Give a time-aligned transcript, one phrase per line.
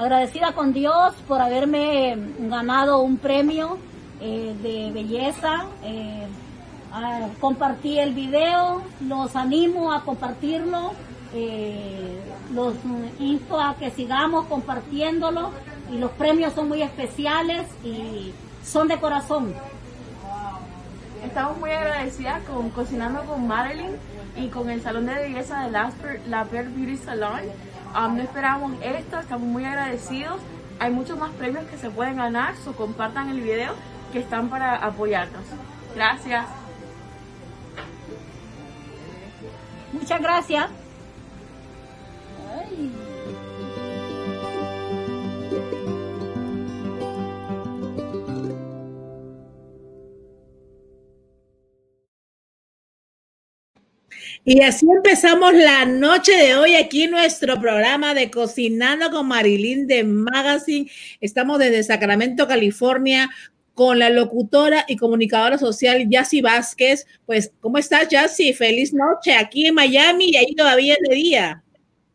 [0.00, 3.76] agradecida con Dios por haberme ganado un premio
[4.20, 5.66] eh, de belleza.
[5.82, 6.26] Eh,
[7.38, 10.92] compartí el video, los animo a compartirlo,
[11.34, 12.18] eh,
[12.52, 12.74] los
[13.20, 15.50] insto a que sigamos compartiéndolo
[15.92, 18.32] y los premios son muy especiales y
[18.64, 19.54] son de corazón.
[21.22, 23.96] Estamos muy agradecidas con Cocinando con Madeline
[24.34, 25.70] y con el Salón de Belleza de
[26.26, 27.42] La Beauty Salon
[27.94, 30.40] Um, no esperábamos esto, estamos muy agradecidos.
[30.78, 33.74] Hay muchos más premios que se pueden ganar, so compartan el video
[34.12, 35.42] que están para apoyarnos.
[35.94, 36.46] Gracias.
[39.92, 40.70] Muchas gracias.
[54.44, 60.02] Y así empezamos la noche de hoy aquí nuestro programa de Cocinando con Marilyn de
[60.02, 60.90] Magazine.
[61.20, 63.28] Estamos desde Sacramento, California,
[63.74, 67.06] con la locutora y comunicadora social Yassi Vázquez.
[67.26, 68.54] Pues, ¿cómo estás, Yassi?
[68.54, 71.62] Feliz noche aquí en Miami y ahí todavía es de día.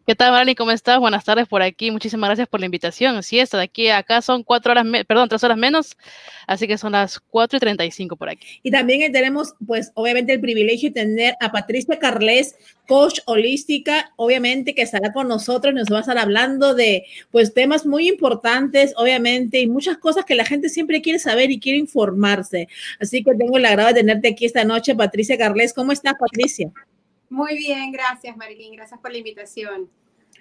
[0.07, 0.53] ¿Qué tal, Marley?
[0.53, 0.99] ¿Cómo estás?
[0.99, 1.89] Buenas tardes por aquí.
[1.89, 3.23] Muchísimas gracias por la invitación.
[3.23, 5.97] Sí, está de aquí a acá son cuatro horas, perdón, tres horas menos,
[6.45, 8.45] así que son las cuatro y treinta y cinco por aquí.
[8.61, 12.55] Y también tenemos, pues, obviamente el privilegio de tener a Patricia Carles,
[12.87, 17.87] coach holística, obviamente que estará con nosotros, nos va a estar hablando de, pues, temas
[17.87, 22.67] muy importantes, obviamente, y muchas cosas que la gente siempre quiere saber y quiere informarse.
[22.99, 25.73] Así que tengo el agrado de tenerte aquí esta noche, Patricia Carles.
[25.73, 26.71] ¿Cómo estás, Patricia?
[27.29, 29.89] Muy bien, gracias Marilyn, gracias por la invitación.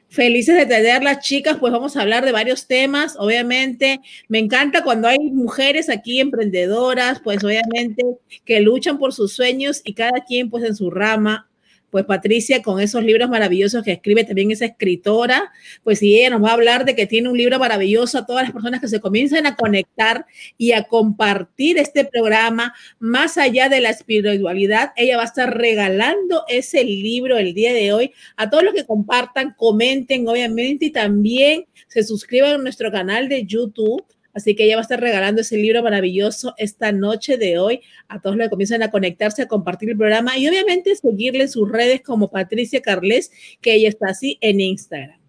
[0.08, 4.00] Felices de tener las chicas, pues vamos a hablar de varios temas, obviamente.
[4.28, 8.04] Me encanta cuando hay mujeres aquí emprendedoras, pues obviamente
[8.44, 11.48] que luchan por sus sueños y cada quien pues en su rama
[11.94, 15.52] pues Patricia con esos libros maravillosos que escribe, también esa escritora,
[15.84, 18.42] pues si ella nos va a hablar de que tiene un libro maravilloso a todas
[18.42, 20.26] las personas que se comiencen a conectar
[20.58, 26.42] y a compartir este programa, más allá de la espiritualidad, ella va a estar regalando
[26.48, 31.66] ese libro el día de hoy a todos los que compartan, comenten, obviamente, y también
[31.86, 34.04] se suscriban a nuestro canal de YouTube
[34.34, 38.20] Así que ella va a estar regalando ese libro maravilloso esta noche de hoy a
[38.20, 41.70] todos los que comienzan a conectarse, a compartir el programa y obviamente seguirle en sus
[41.70, 45.23] redes como Patricia Carles, que ella está así en Instagram.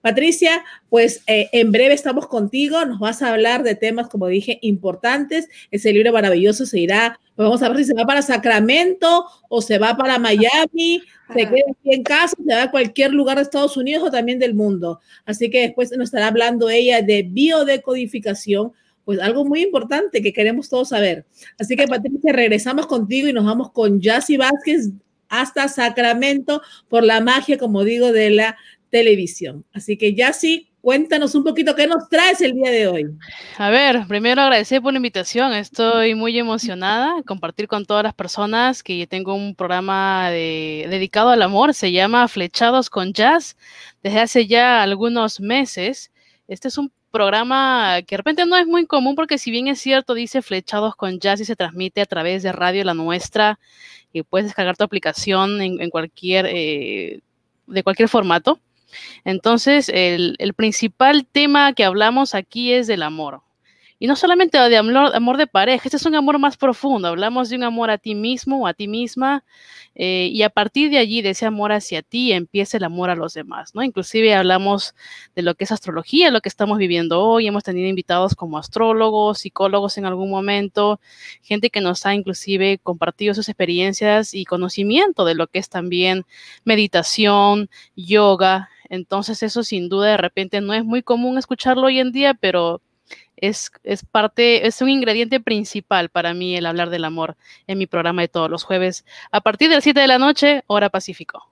[0.00, 4.58] Patricia, pues eh, en breve estamos contigo, nos vas a hablar de temas, como dije,
[4.62, 5.48] importantes.
[5.70, 9.60] Ese libro maravilloso se irá, pues vamos a ver si se va para Sacramento o
[9.60, 11.02] se va para Miami,
[11.32, 14.38] se queda aquí en casa, se va a cualquier lugar de Estados Unidos o también
[14.38, 15.00] del mundo.
[15.24, 18.72] Así que después nos estará hablando ella de biodecodificación,
[19.04, 21.26] pues algo muy importante que queremos todos saber.
[21.58, 24.90] Así que Patricia, regresamos contigo y nos vamos con Jassy Vázquez
[25.28, 28.56] hasta Sacramento por la magia, como digo, de la
[28.90, 29.64] televisión.
[29.72, 33.04] Así que ya sí, Cuéntanos un poquito qué nos traes el día de hoy.
[33.58, 35.52] A ver, primero agradecer por la invitación.
[35.52, 41.74] Estoy muy emocionada compartir con todas las personas que tengo un programa dedicado al amor.
[41.74, 43.56] Se llama Flechados con Jazz
[44.04, 46.12] desde hace ya algunos meses.
[46.46, 49.80] Este es un programa que de repente no es muy común porque si bien es
[49.80, 53.58] cierto, dice Flechados con Jazz y se transmite a través de Radio La Nuestra
[54.12, 57.20] y puedes descargar tu aplicación en, cualquier, eh,
[57.66, 58.60] de cualquier formato.
[59.24, 63.42] Entonces, el, principal tema que hablamos aquí es del amor.
[64.00, 67.08] Y no solamente de amor, de pareja, este es un amor más profundo.
[67.08, 69.44] Hablamos de un amor a ti mismo o a ti misma.
[69.96, 73.16] Eh, y a partir de allí, de ese amor hacia ti, empieza el amor a
[73.16, 73.82] los demás, ¿no?
[73.82, 74.94] Inclusive hablamos
[75.34, 77.48] de lo que es astrología, lo que estamos viviendo hoy.
[77.48, 81.00] Hemos tenido invitados como astrólogos, psicólogos en algún momento,
[81.42, 86.24] gente que nos ha inclusive compartido sus experiencias y conocimiento de lo que es también
[86.64, 92.12] meditación, yoga, entonces eso sin duda de repente no es muy común escucharlo hoy en
[92.12, 92.80] día, pero
[93.36, 97.36] es, es, parte, es un ingrediente principal para mí el hablar del amor
[97.66, 100.62] en mi programa de todos los jueves a partir de las 7 de la noche,
[100.66, 101.50] hora Pacífico.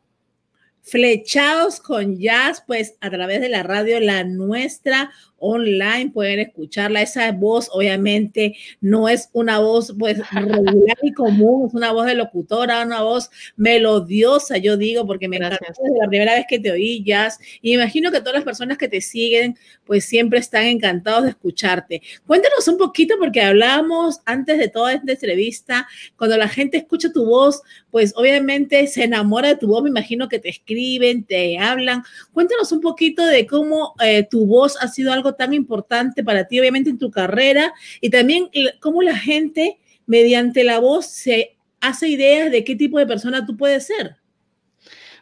[0.83, 5.11] Flechados con jazz, pues a través de la radio La Nuestra
[5.46, 7.02] online, pueden escucharla.
[7.02, 12.14] Esa voz obviamente no es una voz pues regular y común, es una voz de
[12.14, 16.70] locutora, una voz melodiosa, yo digo, porque me encantó desde la primera vez que te
[16.70, 17.38] oí jazz.
[17.60, 22.02] Y imagino que todas las personas que te siguen pues siempre están encantados de escucharte.
[22.26, 27.25] Cuéntanos un poquito porque hablábamos antes de toda esta entrevista, cuando la gente escucha tu
[27.25, 32.02] voz, pues obviamente se enamora de tu voz, me imagino que te escriben, te hablan.
[32.32, 36.59] Cuéntanos un poquito de cómo eh, tu voz ha sido algo tan importante para ti,
[36.61, 38.49] obviamente, en tu carrera y también
[38.81, 43.56] cómo la gente, mediante la voz, se hace ideas de qué tipo de persona tú
[43.56, 44.17] puedes ser.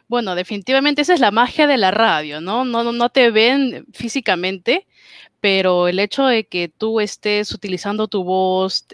[0.07, 2.63] Bueno, definitivamente esa es la magia de la radio, ¿no?
[2.63, 4.87] No, te ven físicamente,
[5.39, 8.85] pero el hecho de que tú estés utilizando tu voz,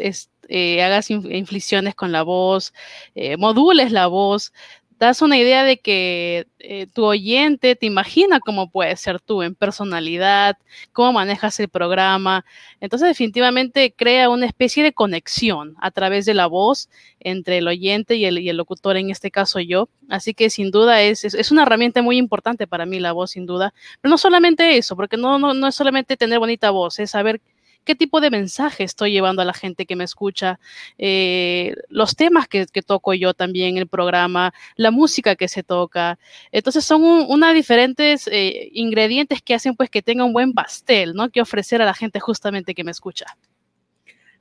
[0.47, 2.73] eh, hagas inflexiones con la voz,
[3.15, 4.53] eh, modules la voz,
[5.05, 9.55] das una idea de que eh, tu oyente te imagina cómo puedes ser tú en
[9.55, 10.59] personalidad,
[10.93, 12.45] cómo manejas el programa.
[12.79, 16.87] Entonces definitivamente crea una especie de conexión a través de la voz
[17.19, 19.89] entre el oyente y el, locutor, en este caso yo.
[20.07, 23.47] Así que sin duda es, es, una herramienta muy importante para mí la voz, sin
[23.47, 23.73] duda.
[24.01, 27.41] Pero no solamente eso, porque no, no, no es solamente tener bonita voz, es saber
[27.83, 30.59] qué tipo de mensaje estoy llevando a la gente que me escucha,
[30.97, 36.19] eh, los temas que, toco yo también en el programa, la música que se toca.
[36.51, 41.29] Entonces son una diferentes eh, ingredientes que hacen pues que tenga un buen pastel, ¿no?
[41.29, 43.25] Que ofrecer a la gente justamente que me escucha.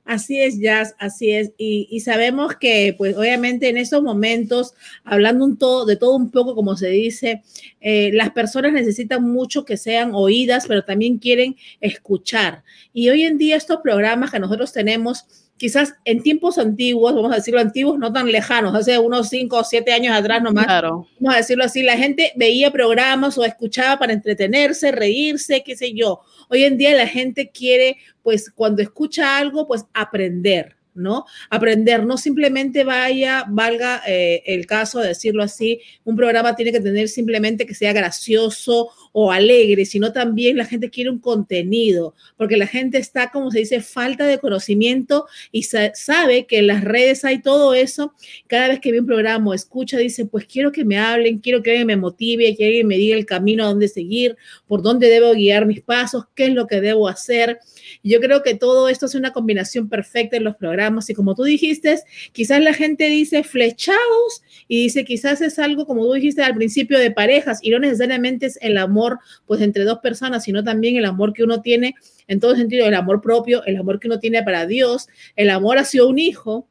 [0.03, 1.51] Así es, Jazz, así es.
[1.57, 6.55] Y, sabemos que, pues, obviamente en esos momentos, hablando un todo, de todo un poco,
[6.55, 7.43] como se dice,
[7.79, 12.63] eh, las personas necesitan mucho que sean oídas, pero también quieren escuchar.
[12.93, 15.25] Y hoy en día estos programas que nosotros tenemos,
[15.57, 19.63] quizás en tiempos antiguos, vamos a decirlo antiguos, no tan lejanos, hace unos cinco o
[19.63, 24.13] siete años atrás nomás, vamos a decirlo así, la gente veía programas o escuchaba para
[24.13, 26.21] entretenerse, reírse, qué sé yo.
[26.53, 30.75] Hoy en día la gente quiere, pues cuando escucha algo, pues aprender.
[30.93, 31.25] ¿no?
[31.49, 36.81] Aprender, no simplemente vaya, valga eh, el caso de decirlo así, un programa tiene que
[36.81, 42.57] tener simplemente que sea gracioso o alegre, sino también la gente quiere un contenido, porque
[42.57, 47.25] la gente está, como se dice, falta de conocimiento y sabe que en las redes
[47.25, 48.13] hay todo eso.
[48.47, 51.71] Cada vez que ve un programa escucha, dice, pues quiero que me hablen, quiero que
[51.71, 54.37] alguien me motive, que alguien me diga el camino a dónde seguir,
[54.67, 57.59] por dónde debo guiar mis pasos, qué es lo que debo hacer.
[58.03, 61.43] Yo creo que todo esto es una combinación perfecta en los programas y como tú
[61.43, 61.99] dijiste,
[62.31, 66.99] quizás la gente dice flechados y dice quizás es algo, como tú dijiste al principio,
[66.99, 69.00] de parejas y no necesariamente es el amor
[69.45, 71.95] pues entre dos personas, sino también el amor que uno tiene
[72.27, 75.77] en todo sentido, el amor propio, el amor que uno tiene para Dios, el amor
[75.77, 76.67] hacia un hijo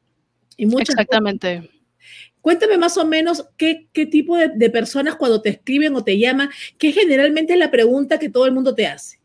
[0.57, 1.69] y muchas Exactamente.
[2.41, 6.17] Cuéntame más o menos qué, qué tipo de, de, personas cuando te escriben o te
[6.17, 9.21] llaman, que generalmente es la pregunta que todo el mundo te hace.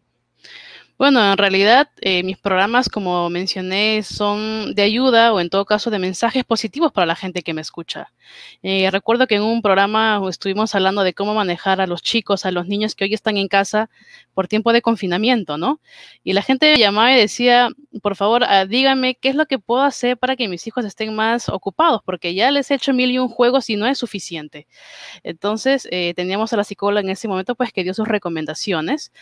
[0.98, 5.90] Bueno, en realidad eh, mis programas, como mencioné, son de ayuda o en todo caso
[5.90, 8.10] de mensajes positivos para la gente que me escucha.
[8.62, 12.50] Eh, recuerdo que en un programa estuvimos hablando de cómo manejar a los chicos, a
[12.50, 13.90] los niños que hoy están en casa
[14.34, 15.80] por tiempo de confinamiento, ¿no?
[16.24, 17.68] Y la gente llamaba y decía,
[18.02, 21.14] por favor, ah, díganme qué es lo que puedo hacer para que mis hijos estén
[21.14, 24.66] más ocupados, porque ya les he hecho mil y un juegos y no es suficiente.
[25.22, 29.12] Entonces, eh, teníamos a la psicóloga en ese momento, pues que dio sus recomendaciones.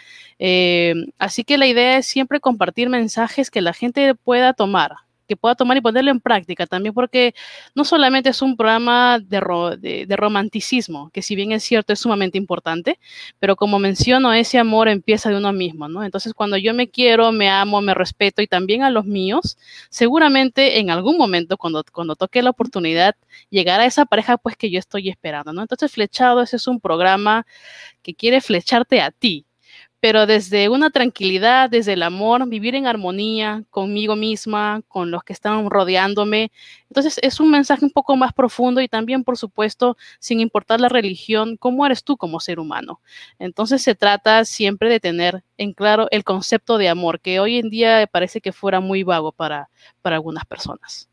[1.19, 4.93] así que la idea es siempre compartir mensajes que la gente pueda tomar
[5.27, 7.35] que pueda tomar y ponerlo en práctica también, porque
[7.75, 12.39] no solamente es un programa de, de, romanticismo, que si bien es cierto es sumamente
[12.39, 12.99] importante,
[13.39, 16.05] pero como menciono, ese amor empieza de uno mismo, ¿no?
[16.05, 19.57] Entonces, cuando yo me quiero, me amo, me respeto y también a los míos,
[19.91, 23.15] seguramente en algún momento, cuando, cuando toque la oportunidad,
[23.51, 25.63] llegará a esa pareja, pues que yo estoy esperando, ¿no?
[25.63, 27.47] Entonces, Flechado, ese es un programa
[28.03, 29.47] que quiere flecharte a ti,
[30.05, 35.33] pero desde una tranquilidad, desde el amor, vivir en armonía conmigo misma, con los que
[35.33, 36.53] están rodeándome.
[36.91, 40.91] Entonces es un mensaje un poco más profundo y también, por supuesto, sin importar la
[40.91, 43.01] religión, cómo eres tú como ser humano.
[43.39, 47.71] Entonces se trata siempre de tener en claro el concepto de amor, que hoy en
[47.71, 49.71] día parece que fuera muy vago para,
[50.03, 51.09] para algunas personas.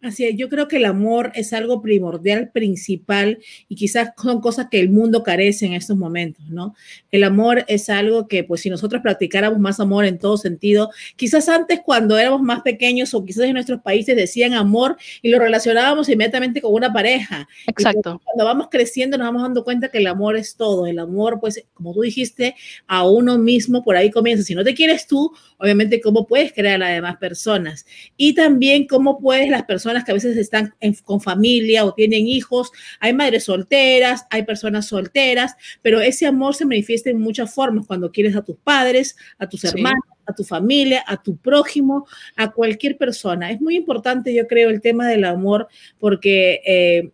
[0.00, 4.68] Así es, yo creo que el amor es algo primordial, principal, y quizás son cosas
[4.70, 6.76] que el mundo carece en estos momentos, ¿no?
[7.10, 11.48] El amor es algo que, pues, si nosotros practicáramos más amor en todo sentido, quizás
[11.48, 16.08] antes cuando éramos más pequeños o quizás en nuestros países decían amor y lo relacionábamos
[16.08, 17.48] inmediatamente con una pareja.
[17.66, 18.20] Exacto.
[18.24, 20.86] cuando vamos creciendo nos vamos dando cuenta que el amor es todo.
[20.86, 22.54] El amor, pues, como tú dijiste,
[22.86, 24.44] a uno mismo por ahí comienza.
[24.44, 27.84] Si no te quieres tú, obviamente, ¿cómo puedes crear a las demás personas?
[28.16, 32.70] Y también cómo puedes las personas que a veces están con familia o tienen hijos,
[33.00, 38.12] hay madres solteras, hay personas solteras, pero ese amor se manifiesta en muchas formas, cuando
[38.12, 42.96] quieres a tus padres, a tus hermanos, a tu familia, a tu prójimo, a cualquier
[42.96, 43.50] persona.
[43.50, 45.68] Es muy importante, yo creo, el tema del amor,
[45.98, 47.10] porque eh,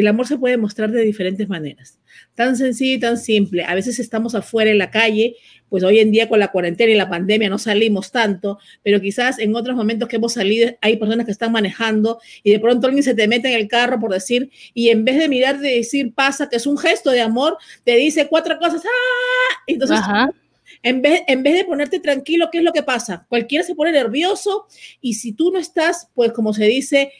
[0.00, 1.98] el amor se puede mostrar de diferentes maneras.
[2.34, 3.64] Tan sencillo y tan simple.
[3.64, 5.36] A veces estamos afuera en la calle
[5.68, 9.38] pues hoy en día con la cuarentena y la pandemia no salimos tanto, pero quizás
[9.38, 13.02] en otros momentos que hemos salido hay personas que están manejando y de pronto alguien
[13.02, 16.14] se te mete en el carro por decir, y en vez de mirar de decir
[16.14, 19.62] pasa, que es un gesto de amor, te dice cuatro cosas, ¡ah!
[19.66, 19.98] Entonces,
[20.82, 23.26] En vez, en vez de ponerte tranquilo, ¿qué es lo que pasa?
[23.28, 24.66] Cualquiera se pone nervioso
[25.00, 27.10] y si tú no estás, pues como se dice,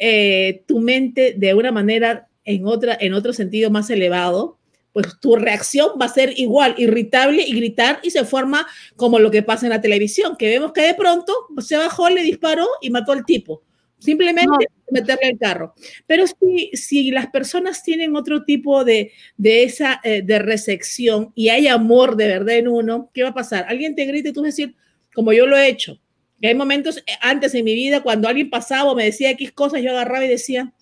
[0.00, 4.58] eh, tu mente de una manera en, otra, en otro sentido más elevado,
[4.92, 8.66] pues tu reacción va a ser igual, irritable y gritar y se forma
[8.96, 12.22] como lo que pasa en la televisión, que vemos que de pronto se bajó, le
[12.22, 13.62] disparó y mató al tipo.
[13.98, 15.74] Simplemente meterle el carro.
[16.06, 21.50] Pero si, si las personas tienen otro tipo de, de esa eh, de recepción y
[21.50, 23.66] hay amor de verdad en uno, ¿qué va a pasar?
[23.68, 24.74] Alguien te grita y tú vas a decir,
[25.14, 26.00] como yo lo he hecho.
[26.40, 29.52] Y hay momentos eh, antes en mi vida cuando alguien pasaba o me decía X
[29.52, 30.72] cosas, yo agarraba y decía,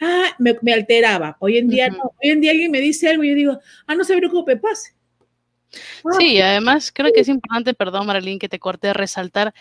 [0.00, 1.36] ah, me, alteraba.
[1.40, 2.12] Hoy en día no.
[2.22, 4.96] Hoy en día alguien me dice algo y yo digo, ah, no se preocupe, pase.
[6.18, 9.52] Sí, además creo que es importante, perdón Marilyn, que te corte, resaltar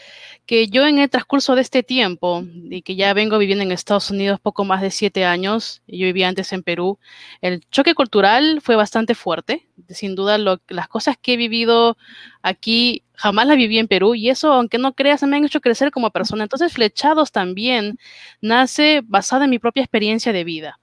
[0.46, 4.12] que yo en el transcurso de este tiempo y que ya vengo viviendo en Estados
[4.12, 7.00] Unidos poco más de siete años, y yo vivía antes en Perú,
[7.42, 9.68] el choque cultural fue bastante fuerte.
[9.90, 11.98] Sin duda, las cosas que he vivido
[12.42, 15.92] aquí jamás las viví en Perú y eso, aunque no creas, me han hecho crecer
[15.92, 16.44] como persona.
[16.44, 17.98] Entonces, Flechados también
[18.42, 20.80] nace basada en mi propia experiencia de vida.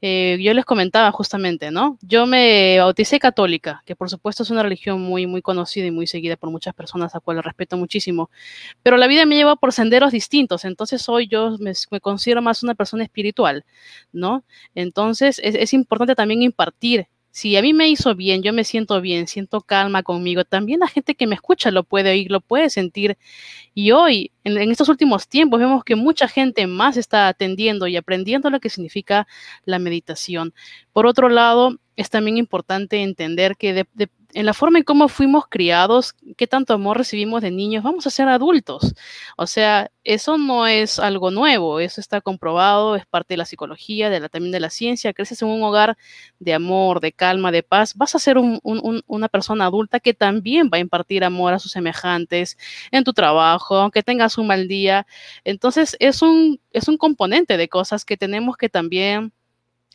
[0.00, 1.98] Eh, yo les comentaba justamente, ¿no?
[2.02, 6.06] Yo me bauticé católica, que por supuesto es una religión muy, muy conocida y muy
[6.06, 8.30] seguida por muchas personas, a cual respeto muchísimo,
[8.82, 12.74] pero la vida me lleva por senderos distintos, entonces hoy yo me, considero más una
[12.74, 13.64] persona espiritual,
[14.12, 14.44] ¿no?
[14.74, 19.00] Entonces es, es importante también impartir si a mí me hizo bien, yo me siento
[19.00, 22.70] bien, siento calma conmigo, también la gente que me escucha lo puede oír, lo puede
[22.70, 23.18] sentir.
[23.74, 28.50] Y hoy, en, estos últimos tiempos, vemos que mucha gente más está atendiendo y aprendiendo
[28.50, 29.26] lo que significa
[29.64, 30.54] la meditación.
[30.92, 35.44] Por otro lado, es también importante entender que de, en la forma en cómo fuimos
[35.48, 38.94] criados, qué tanto amor recibimos de niños, vamos a ser adultos.
[39.36, 44.10] O sea, eso no es algo nuevo, eso está comprobado, es parte de la psicología,
[44.10, 45.12] de la, también de la ciencia.
[45.12, 45.96] Creces en un hogar
[46.40, 50.78] de amor, de calma, de paz, vas a ser una persona adulta que también va
[50.78, 52.58] a impartir amor a sus semejantes
[52.90, 55.06] en tu trabajo, aunque tengas un mal día.
[55.44, 59.32] Entonces, es un, es un componente de cosas que tenemos que también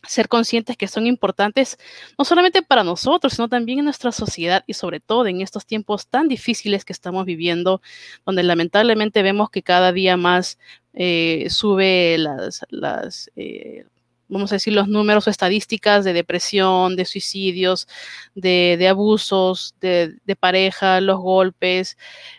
[0.06, 1.78] ser conscientes que son importantes
[2.18, 6.06] no solamente para nosotros, sino también en nuestra sociedad y sobre todo en estos tiempos
[6.06, 7.80] tan difíciles que estamos viviendo,
[8.24, 10.58] donde lamentablemente vemos que cada día más
[10.94, 13.84] eh, sube las, las eh,
[14.30, 17.88] vamos a decir, los números o estadísticas de depresión, de suicidios,
[18.34, 21.98] de, abusos, de, pareja, los golpes.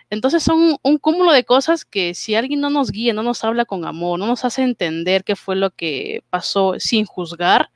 [0.09, 3.65] Entonces son un, cúmulo de cosas que si alguien no nos guía, no nos habla
[3.65, 7.69] con amor, no nos hace entender qué fue lo que pasó sin juzgar,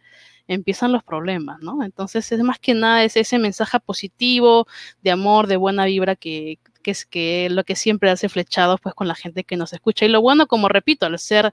[0.47, 1.83] empiezan los problemas, ¿no?
[1.83, 4.67] Entonces es más que nada es ese mensaje positivo,
[5.01, 8.93] de amor, de buena vibra que, que es que lo que siempre hace flechados pues
[8.93, 10.05] con la gente que nos escucha.
[10.05, 11.51] Y lo bueno, como repito, al ser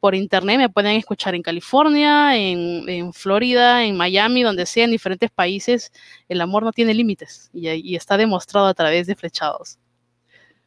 [0.00, 5.30] por internet me pueden escuchar en California, en, Florida, en Miami, donde sea, en diferentes
[5.30, 5.92] países,
[6.28, 9.78] el amor no tiene límites y, y está demostrado a través de flechados.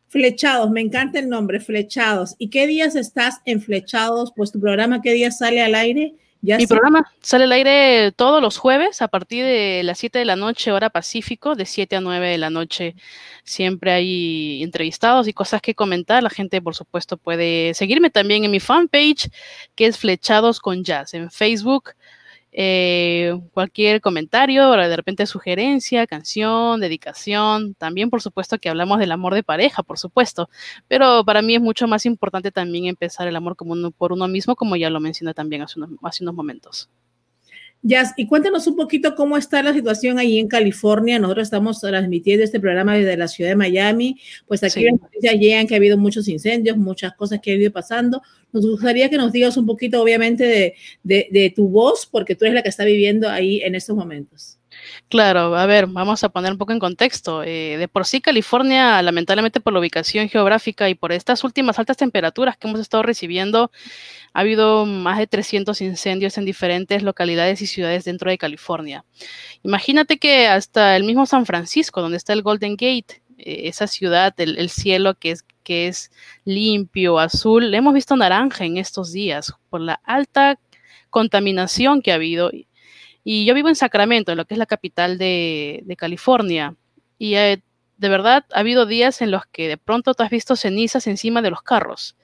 [0.08, 2.36] Flechados, me encanta el nombre, Flechados.
[2.38, 4.32] ¿Y qué días estás en Flechados?
[4.34, 6.16] Pues tu programa, ¿qué día sale al aire?
[6.42, 10.36] Mi programa sale al aire todos los jueves a partir de las 7 de la
[10.36, 12.96] noche, hora Pacífico, de 7 a 9 de la noche.
[13.44, 16.22] Siempre hay entrevistados y cosas que comentar.
[16.22, 19.30] La gente, por supuesto, puede seguirme también en mi fanpage,
[19.76, 21.94] que es Flechados con Jazz, en Facebook.
[22.58, 29.34] Eh, cualquier comentario, de repente sugerencia, canción, dedicación, también por supuesto que hablamos del amor
[29.34, 30.50] de pareja, por supuesto,
[30.88, 34.30] pero para mí es mucho más importante también empezar el amor como uno, por uno
[34.30, 36.90] mismo, como ya lo mencioné también hace unos, hace unos momentos.
[37.88, 41.20] Jazz, y cuéntanos un poquito cómo está la situación ahí en California.
[41.20, 44.20] Nosotros estamos transmitiendo este programa desde la ciudad de Miami.
[44.48, 44.88] Pues aquí
[45.22, 48.24] ya llegan que ha habido muchos incendios, muchas cosas que han ido pasando.
[48.52, 50.74] Nos gustaría que nos digas un poquito, obviamente,
[51.04, 54.58] de, tu voz, porque tú eres la que está viviendo ahí en estos momentos.
[55.10, 57.44] Claro, a ver, vamos a poner un poco en contexto.
[57.44, 61.98] Eh, de por sí, California, lamentablemente por la ubicación geográfica y por estas últimas altas
[61.98, 63.72] temperaturas que hemos estado recibiendo,
[64.34, 69.06] ha habido más de 300 incendios en diferentes localidades y ciudades dentro de California.
[69.64, 74.34] Imagínate que hasta el mismo San Francisco, donde está el Golden Gate, eh, esa ciudad,
[74.38, 76.12] el, cielo que es, que es
[76.46, 80.60] limpio, azul, le hemos visto naranja en estos días por la alta
[81.10, 82.52] contaminación que ha habido.
[83.28, 86.76] Y yo vivo en Sacramento, en lo que es la capital de, California.
[87.18, 87.64] Y eh,
[87.98, 91.42] de verdad ha habido días en los que de pronto te has visto cenizas encima
[91.42, 92.16] de los carros.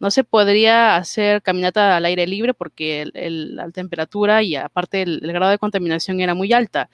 [0.00, 5.52] No se podría hacer caminata al aire libre porque la temperatura y aparte el, grado
[5.52, 6.90] de contaminación era muy alta.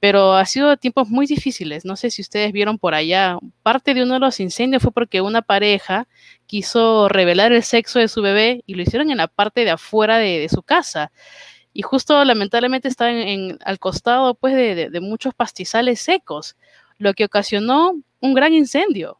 [0.00, 1.84] Pero ha sido tiempos muy difíciles.
[1.84, 3.38] No sé si ustedes vieron por allá.
[3.62, 6.08] Parte de uno de los incendios fue porque una pareja
[6.46, 10.18] quiso revelar el sexo de su bebé y lo hicieron en la parte de afuera
[10.18, 11.12] de, su casa
[11.76, 16.56] y justo lamentablemente está en, al costado pues de, muchos pastizales secos,
[16.96, 19.18] lo que ocasionó un gran incendio.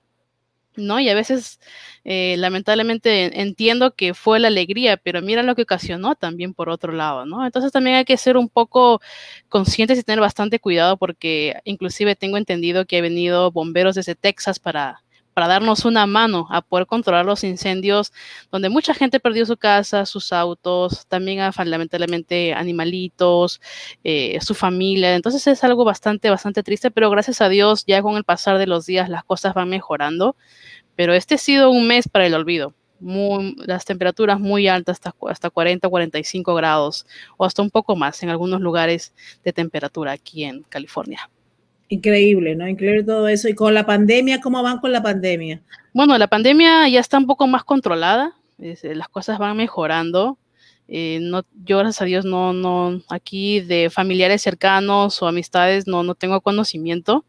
[0.75, 0.99] ¿no?
[0.99, 1.61] Y a veces,
[2.05, 6.93] eh, lamentablemente, entiendo que fue la alegría, pero mira lo que ocasionó también por otro
[6.93, 7.45] lado, ¿no?
[7.45, 9.01] Entonces también hay que ser un poco
[9.49, 14.59] conscientes y tener bastante cuidado porque inclusive tengo entendido que ha venido bomberos desde Texas
[14.59, 15.03] para
[15.37, 18.11] para darnos una mano a poder controlar los incendios
[18.51, 23.61] donde mucha gente perdió su casa, sus autos, también a, lamentablemente animalitos,
[24.03, 25.15] eh, su familia.
[25.15, 28.67] Entonces es algo bastante, bastante triste, pero gracias a Dios ya con el pasar de
[28.67, 30.37] los días las cosas van mejorando.
[30.95, 32.73] Pero este ha sido un mes para el olvido.
[33.67, 38.31] las temperaturas muy altas, hasta, hasta 40, 45 grados o hasta un poco más en
[38.31, 39.13] algunos lugares
[39.45, 41.29] de temperatura aquí en California.
[41.89, 42.67] Increíble, ¿no?
[42.67, 43.49] Increíble todo eso.
[43.49, 45.63] ¿Y con la pandemia, cómo van con la pandemia?
[45.93, 50.39] Bueno, la pandemia ya está un poco más controlada, las cosas van mejorando.
[50.89, 56.05] Eh, no, yo, gracias a Dios, no, no, aquí de familiares cercanos o amistades no,
[56.05, 57.25] no tengo conocimiento,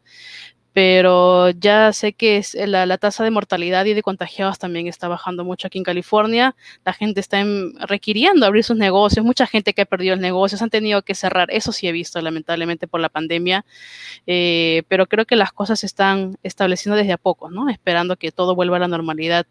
[0.78, 5.66] pero ya sé que la, tasa de mortalidad y de contagiados también está bajando mucho
[5.66, 6.54] aquí en California.
[6.84, 7.44] La gente está
[7.80, 11.48] requiriendo abrir sus negocios, mucha gente que ha perdido el negocio, han tenido que cerrar,
[11.50, 13.64] eso sí he visto lamentablemente por la pandemia,
[14.28, 17.68] eh, pero creo que las cosas se están estableciendo desde a poco, ¿no?
[17.68, 19.46] Esperando que todo vuelva a la normalidad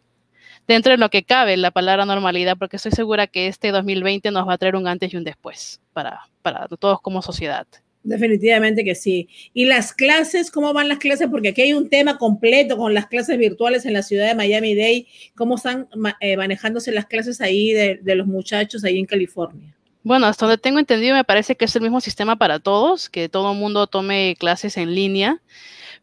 [0.66, 4.48] dentro de lo que cabe la palabra normalidad, porque estoy segura que este 2020 nos
[4.48, 7.66] va a traer un antes y un después para, para todos como sociedad.
[8.02, 9.28] Definitivamente que sí.
[9.52, 10.50] ¿Y las clases?
[10.50, 11.28] ¿Cómo van las clases?
[11.30, 15.06] Porque aquí hay un tema completo con las clases virtuales en la ciudad de Miami-Dade.
[15.34, 15.88] ¿Cómo están
[16.20, 19.77] eh, manejándose las clases ahí de, de, los muchachos ahí en California?
[20.04, 23.28] Bueno, hasta donde tengo entendido, me parece que es el mismo sistema para todos, que
[23.28, 25.42] todo mundo tome clases en línea.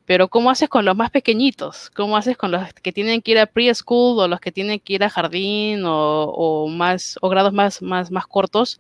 [0.06, 1.90] Pero ¿cómo haces con los más pequeñitos?
[1.92, 4.94] ¿Cómo haces con los que tienen que ir a preschool o los que tienen que
[4.94, 8.80] ir a jardín o, más o grados más, más, más cortos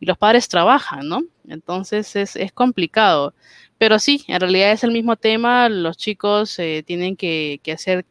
[0.00, 1.22] y los padres trabajan, ¿no?
[1.48, 3.34] Entonces es, es complicado.
[3.78, 5.68] Pero sí, en realidad es el mismo tema.
[5.68, 8.04] Los chicos eh, tienen que, que hacer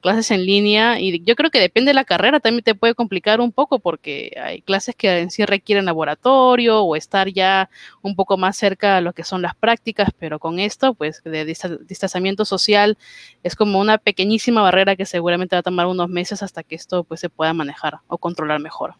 [0.00, 3.40] clases en línea y yo creo que depende de la carrera, también te puede complicar
[3.40, 7.70] un poco porque hay clases que en sí requieren laboratorio o estar ya
[8.02, 11.44] un poco más cerca a lo que son las prácticas, pero con esto, pues de
[11.44, 12.98] distanciamiento social
[13.42, 17.04] es como una pequeñísima barrera que seguramente va a tomar unos meses hasta que esto
[17.04, 18.94] pues se pueda manejar o controlar mejor.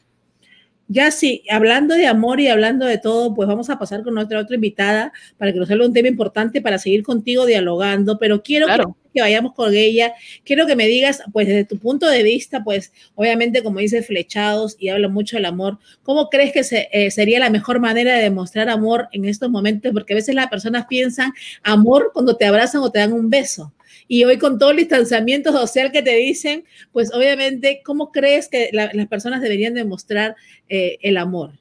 [0.87, 4.39] Ya sí, hablando de amor y hablando de todo, pues vamos a pasar con nuestra
[4.39, 8.67] otra invitada para que nos hable un tema importante para seguir contigo dialogando, pero quiero
[8.67, 8.85] que,
[9.21, 13.63] vayamos con ella, quiero que me digas, pues desde tu punto de vista, pues obviamente
[13.63, 17.81] como dices, flechados y habla mucho del amor, ¿cómo crees que eh, sería la mejor
[17.81, 19.93] manera de demostrar amor en estos momentos?
[19.93, 23.73] Porque a veces las personas piensan amor cuando te abrazan o te dan un beso.
[24.07, 28.71] Y hoy con todo el distanciamiento social que te dicen, pues obviamente, ¿cómo crees que
[28.73, 30.37] las personas deberían demostrar
[30.69, 31.53] eh, el amor?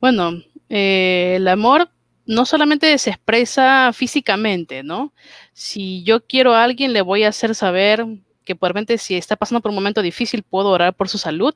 [0.00, 1.90] Bueno, eh, el amor
[2.26, 5.12] no solamente se expresa físicamente, ¿no?
[5.60, 8.06] Si yo quiero a alguien, le voy a hacer saber
[8.46, 11.54] que de repente si está pasando por un momento difícil, puedo orar por su salud.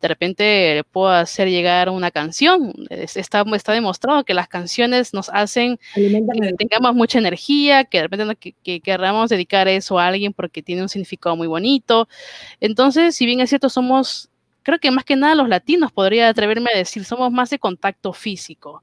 [0.00, 2.72] De repente le puedo hacer llegar una canción.
[2.90, 8.34] Está, está demostrado que las canciones nos hacen que tengamos mucha energía, que de repente
[8.34, 12.08] que, que queramos dedicar eso a alguien porque tiene un significado muy bonito.
[12.58, 14.28] Entonces, si bien es cierto, somos
[14.64, 18.12] creo que más que nada los latinos, podría atreverme a decir, somos más de contacto
[18.12, 18.82] físico.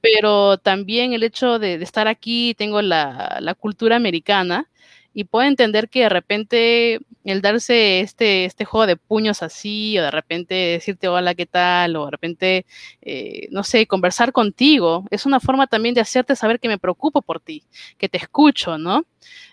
[0.00, 4.68] Pero también el hecho de, estar aquí, tengo la, cultura americana
[5.14, 10.02] y puedo entender que de repente el darse este, este juego de puños así, o
[10.02, 11.96] de repente decirte hola, ¿qué tal?
[11.96, 12.66] O de repente,
[13.02, 17.22] eh, no sé, conversar contigo, es una forma también de hacerte saber que me preocupo
[17.22, 17.64] por ti,
[17.98, 19.04] que te escucho, ¿no?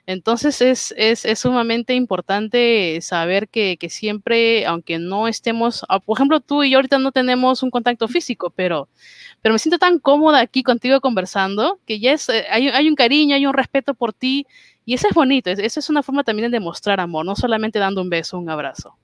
[0.06, 6.18] Entonces es, es, es sumamente importante saber que, que, siempre, aunque no estemos, ah, por
[6.18, 8.88] ejemplo, tú y yo ahorita no tenemos un contacto físico, pero,
[9.42, 12.96] pero me siento tan cómoda aquí contigo conversando, que ya es, eh, hay, hay un
[12.96, 14.46] cariño, hay un respeto por ti
[14.86, 18.02] y eso es bonito, eso es una forma también de demostrar amor, no solamente dando
[18.02, 18.98] un beso, un abrazo.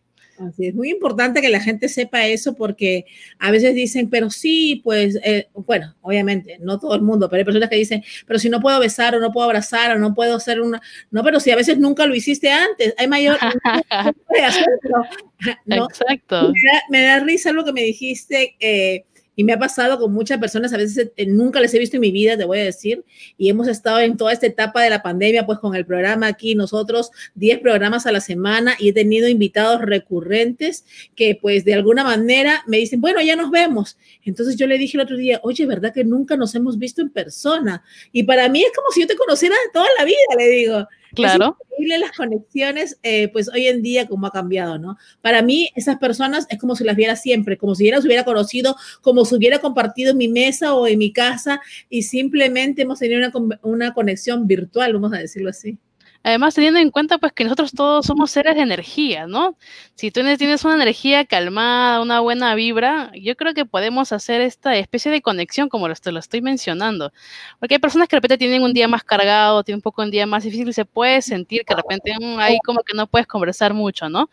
[0.48, 3.06] Así es muy importante que la gente sepa eso porque
[3.40, 7.46] a veces dicen, pero sí, pues, eh, bueno, obviamente, no todo el mundo, pero hay
[7.46, 10.36] personas que dicen, pero si no puedo besar o no puedo abrazar o no puedo
[10.36, 13.38] hacer una, no, pero si a veces nunca lo hiciste antes, hay mayor,
[15.66, 16.54] no, Exacto.
[16.54, 19.06] Me da, me da, risa lo que me dijiste, eh,
[19.40, 22.02] y me ha pasado con muchas personas, a veces eh, nunca les he visto en
[22.02, 23.06] mi vida, te voy a decir,
[23.38, 26.56] y hemos estado en toda esta etapa de la pandemia, pues con el programa aquí,
[26.56, 30.84] nosotros 10 programas a la semana y he tenido invitados recurrentes
[31.16, 33.98] que pues de alguna manera me dicen, bueno, ya nos vemos.
[34.26, 37.10] Entonces yo le dije el otro día, oye, ¿verdad que nunca nos hemos visto en
[37.10, 37.82] persona?
[38.12, 40.88] Y para mí es como si yo te conociera toda la vida, le digo.
[41.22, 41.58] Claro.
[41.60, 44.98] Es increíble las conexiones, eh, pues hoy en día como ha cambiado, ¿no?
[45.22, 48.76] Para mí esas personas es como si las viera siempre, como si las hubiera conocido,
[49.02, 53.20] como si hubiera compartido en mi mesa o en mi casa y simplemente hemos tenido
[53.20, 55.78] una, una conexión virtual, vamos a decirlo así.
[56.22, 59.58] Además, teniendo en cuenta pues que nosotros todos somos seres de energía, ¿no?
[59.96, 64.76] Si tú tienes una energía calmada, una buena vibra, yo creo que podemos hacer esta
[64.76, 67.14] especie de conexión como te lo estoy mencionando.
[67.60, 70.12] Porque hay personas que de repente tienen un día más cargado, tienen un poco un
[70.12, 73.28] día más difícil y se puede sentir que de repente ahí como que no puedes
[73.28, 74.30] conversar mucho, ¿no?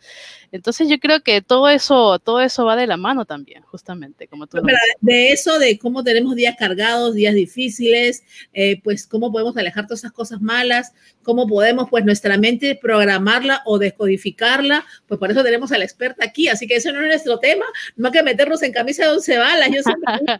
[0.51, 4.47] Entonces yo creo que todo eso, todo eso va de la mano también, justamente, como
[4.47, 4.59] tú
[5.01, 8.23] De eso, de cómo tenemos días cargados, días difíciles,
[8.53, 13.61] eh, pues cómo podemos alejar todas esas cosas malas, cómo podemos pues nuestra mente programarla
[13.65, 17.07] o descodificarla, pues por eso tenemos a la experta aquí, así que eso no es
[17.07, 20.39] nuestro tema, no hay que meternos en camisa de once balas, yo siempre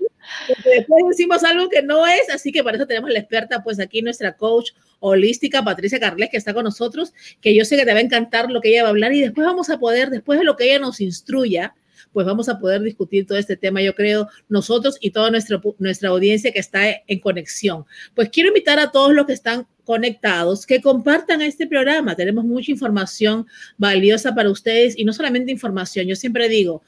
[0.78, 3.80] después decimos algo que no es, así que por eso tenemos a la experta pues
[3.80, 7.94] aquí nuestra coach holística, Patricia Carles, que está con nosotros, que yo sé que te
[7.94, 10.40] va a encantar lo que ella va a hablar y después vamos a poder, después
[10.40, 11.76] de lo que ella nos instruya,
[12.14, 16.10] pues vamos a poder discutir todo este tema, yo creo, nosotros y toda nuestra, nuestra
[16.10, 17.86] audiencia que está en conexión.
[18.16, 22.14] Pues quiero invitar a todos los que están conectados que compartan este programa.
[22.14, 23.48] Tenemos mucha información
[23.78, 26.84] valiosa para ustedes y no solamente información, yo siempre digo,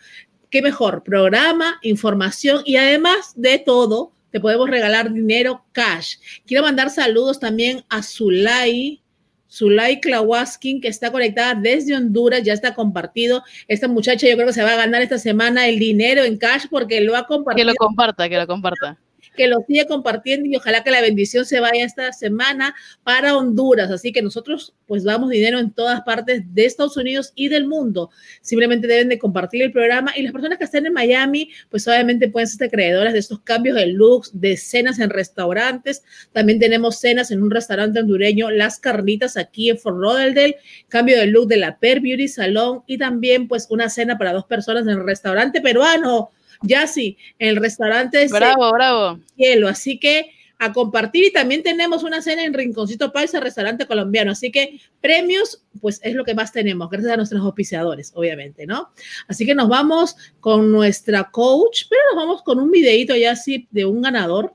[0.49, 6.17] qué mejor, programa, información y además de todo, te podemos regalar dinero cash.
[6.45, 9.01] Quiero mandar saludos también a Zulay,
[9.49, 13.43] Zulay Klawaskin, que está conectada desde Honduras, ya está compartido.
[13.69, 16.65] Esta muchacha yo creo que se va a ganar esta semana el dinero en cash
[16.69, 17.65] porque lo ha compartido.
[17.65, 18.99] Que lo comparta, que lo comparta
[19.39, 22.75] que lo siga compartiendo y ojalá que la bendición se vaya esta semana
[23.05, 23.89] para Honduras.
[23.89, 28.09] Así que nosotros pues damos dinero en todas partes de Estados Unidos y del mundo.
[28.41, 32.27] Simplemente deben de compartir el programa y las personas que estén en Miami pues obviamente
[32.27, 36.03] pueden ser acreedoras de estos cambios de looks, de cenas en restaurantes.
[36.33, 40.57] También tenemos cenas en un restaurante hondureño, Las Carnitas aquí en Fort Lauderdale,
[40.89, 44.43] cambio de look de la Per Beauty Salon y también pues una cena para dos
[44.47, 49.19] personas en el restaurante peruano ya sí, en el restaurante Bravo, bravo.
[49.35, 54.33] Cielo, así que a compartir y también tenemos una cena en Rinconcito Paisa, restaurante colombiano.
[54.33, 58.89] Así que premios, pues es lo que más tenemos, gracias a nuestros auspiciadores, obviamente, ¿no?
[59.29, 63.67] Así que nos vamos con nuestra coach, pero nos vamos con un videito ya así
[63.71, 64.53] de un ganador.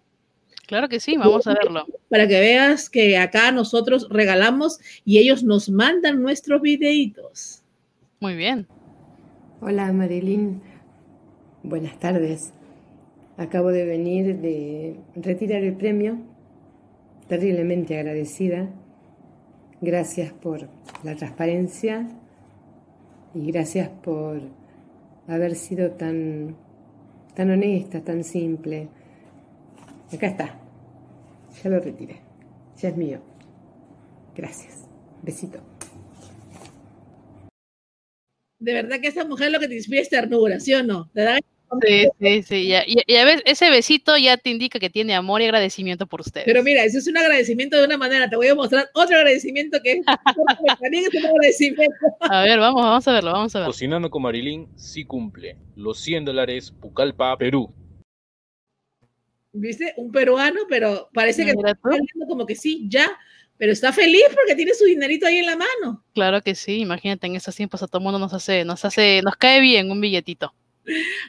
[0.67, 1.87] Claro que sí, vamos a verlo.
[2.11, 7.63] Para que veas que acá nosotros regalamos y ellos nos mandan nuestros videitos.
[8.21, 8.67] Muy bien.
[9.63, 10.74] Hola Marilyn.
[11.65, 12.53] Buenas tardes.
[13.39, 16.19] Acabo de venir de retirar el premio,
[17.27, 18.69] terriblemente agradecida.
[19.81, 20.69] Gracias por
[21.05, 22.07] la transparencia
[23.35, 24.43] y gracias por
[25.27, 26.55] haber sido tan,
[27.35, 28.89] tan honesta, tan simple.
[30.13, 30.61] Acá está.
[31.63, 32.21] Ya lo retiré.
[32.77, 33.21] Ya es mío.
[34.37, 34.85] Gracias.
[35.23, 35.61] Besito.
[38.59, 41.09] De verdad que esa mujer lo que te inspira es ternura, ¿sí o no?
[41.15, 41.23] ¿Te
[41.83, 42.69] Sí, sí, sí.
[42.69, 46.21] Ya, y, a ver, ese besito ya te indica que tiene amor y agradecimiento por
[46.21, 46.47] ustedes.
[46.47, 48.29] Pero mira, eso es un agradecimiento de una manera.
[48.29, 50.01] Te voy a mostrar otro agradecimiento que
[50.81, 51.97] también es un agradecimiento.
[52.21, 53.67] A ver, vamos, vamos a verlo, vamos a ver.
[53.67, 55.57] Cocinando con Marilyn sí cumple.
[55.77, 57.73] Los 100 dólares, Pucallpa, Perú.
[59.53, 59.95] ¿Viste?
[59.97, 61.77] Un peruano, pero parece que está
[62.29, 63.17] como que sí, ya,
[63.57, 66.05] pero está feliz porque tiene su dinerito ahí en la mano.
[66.13, 69.37] Claro que sí, imagínate, en esos tiempos a todo mundo nos hace, nos hace, nos
[69.37, 70.53] cae bien un billetito.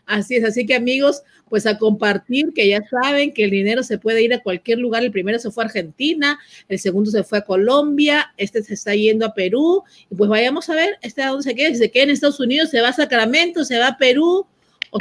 [0.06, 3.98] Así es, así que amigos, pues a compartir que ya saben que el dinero se
[3.98, 5.04] puede ir a cualquier lugar.
[5.04, 8.96] El primero se fue a Argentina, el segundo se fue a Colombia, este se está
[8.96, 9.84] yendo a Perú.
[10.10, 11.70] Y pues vayamos a ver, este a dónde se queda.
[11.70, 14.48] Si se queda en Estados Unidos, se va a Sacramento, se va a Perú,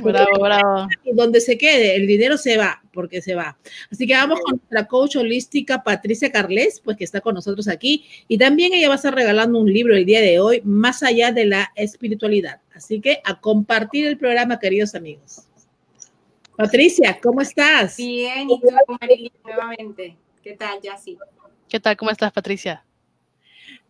[0.02, 0.88] bravo, bravo.
[1.12, 3.56] Donde se quede, el dinero se va, porque se va.
[3.90, 8.04] Así que vamos con nuestra coach holística Patricia Carles, pues que está con nosotros aquí.
[8.28, 11.32] Y también ella va a estar regalando un libro el día de hoy, Más allá
[11.32, 12.60] de la espiritualidad.
[12.74, 15.46] Así que a compartir el programa, queridos amigos.
[16.56, 17.96] Patricia, ¿cómo estás?
[17.96, 18.68] Bien, y tú,
[19.00, 20.16] Marilyn, nuevamente.
[20.42, 21.16] ¿Qué tal, Yassi?
[21.68, 21.96] ¿Qué tal?
[21.96, 22.84] ¿Cómo estás, Patricia?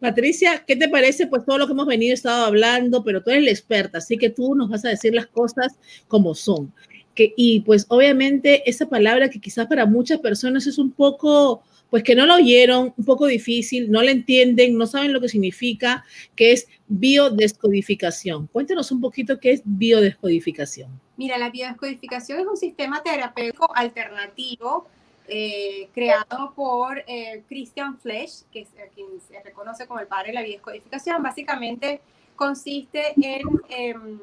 [0.01, 1.27] Patricia, ¿qué te parece?
[1.27, 4.31] Pues todo lo que hemos venido estado hablando, pero tú eres la experta, así que
[4.31, 6.73] tú nos vas a decir las cosas como son.
[7.14, 12.03] Que, y pues obviamente esa palabra que quizás para muchas personas es un poco, pues
[12.03, 16.05] que no la oyeron, un poco difícil, no la entienden, no saben lo que significa,
[16.35, 18.47] que es biodescodificación.
[18.49, 21.01] Cuéntanos un poquito qué es biodescodificación.
[21.16, 24.87] Mira, la biodescodificación es un sistema terapéutico alternativo
[25.27, 30.35] eh, creado por eh, Christian Flesch, que es quien se reconoce como el padre de
[30.35, 31.23] la biodescodificación.
[31.23, 32.01] Básicamente
[32.37, 34.20] consiste em,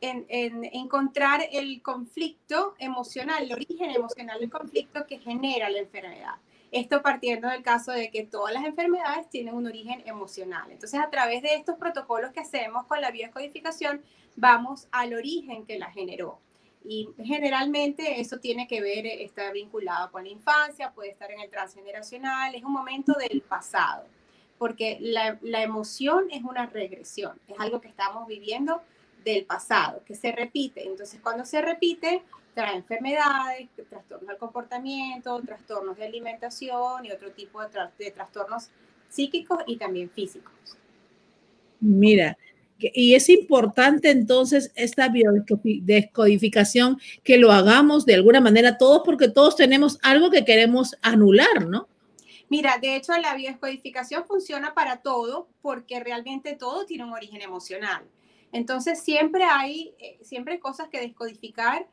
[0.00, 6.34] en, en, encontrar el conflicto emocional, el origen emocional del conflicto que genera la enfermedad.
[6.72, 10.70] Esto partiendo del caso de que todas las enfermedades tienen un origen emocional.
[10.70, 14.02] Entonces, a través de estos protocolos que hacemos con la biodescodificación,
[14.36, 16.38] vamos al origen que la generó.
[16.84, 21.40] Y generalmente eso tiene que ver, eh, está vinculado con la infancia, puede estar en
[21.40, 24.06] el transgeneracional, es un momento del pasado,
[24.56, 28.80] porque la, la emoción es una regresión, es algo que estamos viviendo
[29.24, 30.86] del pasado, que se repite.
[30.86, 32.22] Entonces, cuando se repite,
[32.54, 38.70] trae enfermedades, trastornos del comportamiento, trastornos de alimentación y otro tipo de, de trastornos
[39.08, 40.52] psíquicos y también físicos.
[41.80, 42.36] Mira,
[42.80, 49.56] y es importante entonces esta biodescodificación que lo hagamos de alguna manera todos porque todos
[49.56, 51.88] tenemos algo que queremos anular, ¿no?
[52.48, 58.02] Mira, de hecho la biodescodificación funciona para todo porque realmente todo tiene un origen emocional.
[58.52, 61.86] Entonces siempre hay, eh, siempre cosas que descodificar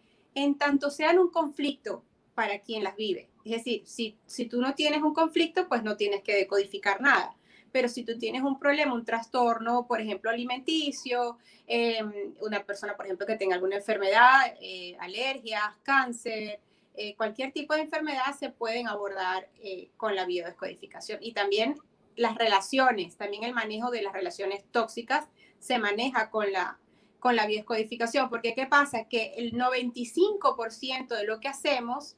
[0.44, 2.04] en tanto sean un conflicto
[2.36, 3.30] para quien las vive.
[3.44, 7.36] Es decir, si, si tú no tienes un conflicto, pues no tienes que decodificar nada
[7.72, 13.06] pero si tú tienes un problema, un trastorno, por ejemplo, alimenticio, em, una persona, por
[13.06, 16.60] ejemplo, que tenga alguna enfermedad, eh, alergias, cáncer,
[16.96, 21.20] eh, cualquier tipo de enfermedad se pueden abordar eh, con la biodescodificación.
[21.22, 21.76] Y también
[22.16, 25.28] las relaciones, también el manejo de las relaciones tóxicas
[25.60, 26.80] se maneja con la,
[27.20, 29.06] con la biodescodificación, porque ¿qué pasa?
[29.06, 32.16] Que el 95% de lo que hacemos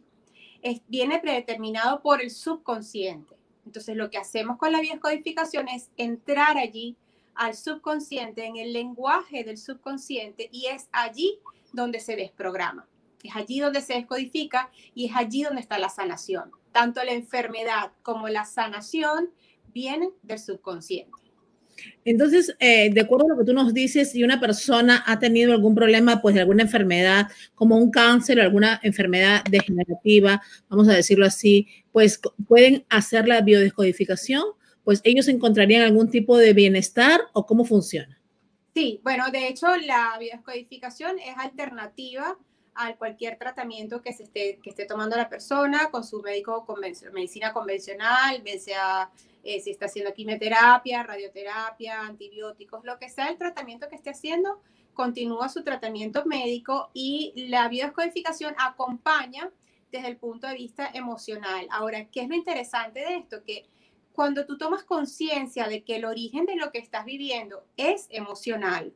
[0.62, 3.36] es, viene predeterminado por el subconsciente.
[3.66, 6.98] Entonces, lo que hacemos con la biodescodificación es entrar allí
[7.36, 11.40] al subconsciente, en el lenguaje del subconsciente, y es allí
[11.72, 12.88] donde se desprograma.
[13.24, 16.52] Es allí donde se descodifica y es allí donde está la sanación.
[16.72, 19.30] Tanto la enfermedad como la sanación
[19.74, 21.12] vienen del subconsciente.
[22.06, 25.54] Entonces, eh, de acuerdo a lo que tú nos dices, si una persona ha tenido
[25.54, 30.94] algún problema, pues de alguna enfermedad, como un cáncer o alguna enfermedad degenerativa, vamos a
[30.94, 34.44] decirlo así, pues pueden hacer la biodescodificación,
[34.84, 38.20] pues ellos encontrarían algún tipo de bienestar o cómo funciona.
[38.74, 42.38] Sí, bueno, de hecho la biodescodificación es alternativa
[42.82, 46.66] a cualquier tratamiento que se esté, que esté tomando la persona con su médico
[47.12, 49.12] medicina convencional, bien sea
[49.44, 54.62] eh, si está haciendo quimioterapia, radioterapia, antibióticos, lo que sea el tratamiento que esté haciendo,
[54.94, 59.52] continúa su tratamiento médico y la biodescodificación acompaña
[59.92, 61.68] desde el punto de vista emocional.
[61.72, 63.44] Ahora, ¿qué es lo interesante de esto?
[63.44, 63.66] Que
[64.14, 68.94] cuando tú tomas conciencia de que el origen de lo que estás viviendo es emocional,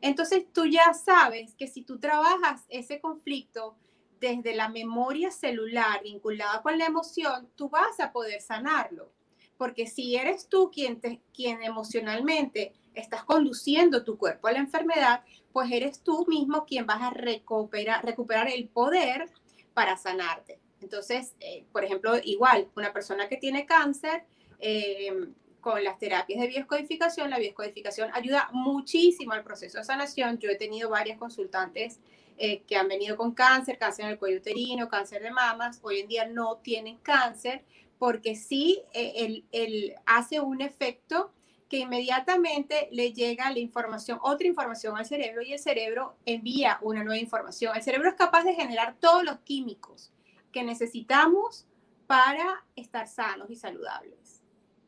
[0.00, 3.76] entonces tú ya sabes que si tú trabajas ese conflicto
[4.20, 9.12] desde la memoria celular vinculada con la emoción, tú vas a poder sanarlo
[9.58, 15.22] porque si eres tú quien, te, quien emocionalmente estás conduciendo tu cuerpo a la enfermedad,
[15.52, 19.28] pues eres tú mismo quien vas a recuperar, recuperar el poder
[19.74, 20.60] para sanarte.
[20.80, 24.24] Entonces, eh, por ejemplo, igual, una persona que tiene cáncer,
[24.60, 25.12] eh,
[25.60, 30.38] con las terapias de bioscodificación, la bioscodificación ayuda muchísimo al proceso de sanación.
[30.38, 31.98] Yo he tenido varias consultantes
[32.36, 35.98] eh, que han venido con cáncer, cáncer en el cuello uterino, cáncer de mamas, hoy
[35.98, 37.64] en día no tienen cáncer,
[37.98, 41.32] porque sí, eh, el, hace un efecto
[41.68, 47.02] que inmediatamente le llega la información, otra información al cerebro y el cerebro envía una
[47.02, 47.76] nueva información.
[47.76, 50.12] El cerebro es capaz de generar todos los químicos
[50.52, 51.66] que necesitamos
[52.06, 54.37] para estar sanos y saludables.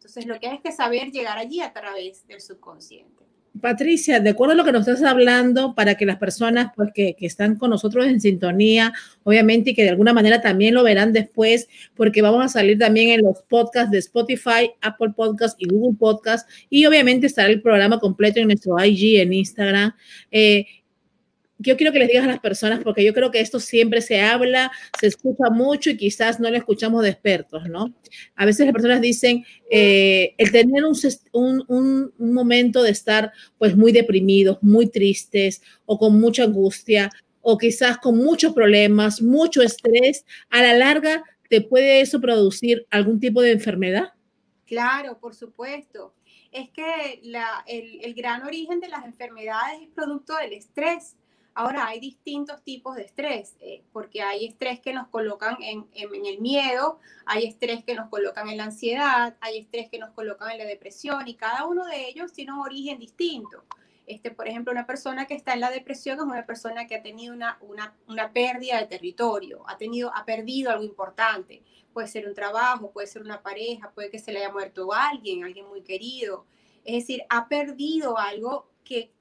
[0.01, 3.23] Entonces, lo que hay es que saber llegar allí a través del subconsciente.
[3.61, 7.15] Patricia, de acuerdo a lo que nos estás hablando, para que las personas pues, que,
[7.19, 11.13] que, están con nosotros en sintonía, obviamente, y que de alguna manera también lo verán
[11.13, 15.99] después, porque vamos a salir también en los podcasts de Spotify, Apple Podcasts y Google
[15.99, 19.93] Podcasts, y obviamente estará el programa completo en nuestro IG, en Instagram.
[20.31, 20.65] Eh,
[21.63, 24.21] yo quiero que les digas a las personas, porque yo creo que esto siempre se
[24.23, 27.93] habla, se escucha mucho y quizás no lo escuchamos de expertos, ¿no?
[28.35, 30.97] A veces las personas dicen, eh, el tener un,
[31.33, 37.11] un, un, momento de estar pues muy deprimidos, muy tristes o con mucha angustia
[37.43, 43.21] o quizás con muchos problemas, mucho estrés, a la larga te puede eso producir algún
[43.21, 44.15] tipo de enfermedad.
[44.67, 46.15] Claro, por supuesto.
[46.53, 51.17] Es que la, el, el gran origen de las enfermedades es producto del estrés
[51.55, 56.41] Ahora, hay distintos tipos de estrés, eh, porque hay estrés que nos colocan en, el
[56.41, 60.59] miedo, hay estrés que nos colocan en la ansiedad, hay estrés que nos colocan en
[60.59, 63.65] la depresión y cada uno de ellos tiene un origen distinto.
[64.07, 67.03] Este, por ejemplo, una persona que está en la depresión es una persona que ha
[67.03, 71.63] tenido una, una, una pérdida de territorio, ha, tenido, ha perdido algo importante.
[71.93, 75.45] Puede ser un trabajo, puede ser una pareja, puede que se le haya muerto alguien,
[75.45, 76.47] alguien muy querido.
[76.85, 79.13] Es decir, ha perdido algo que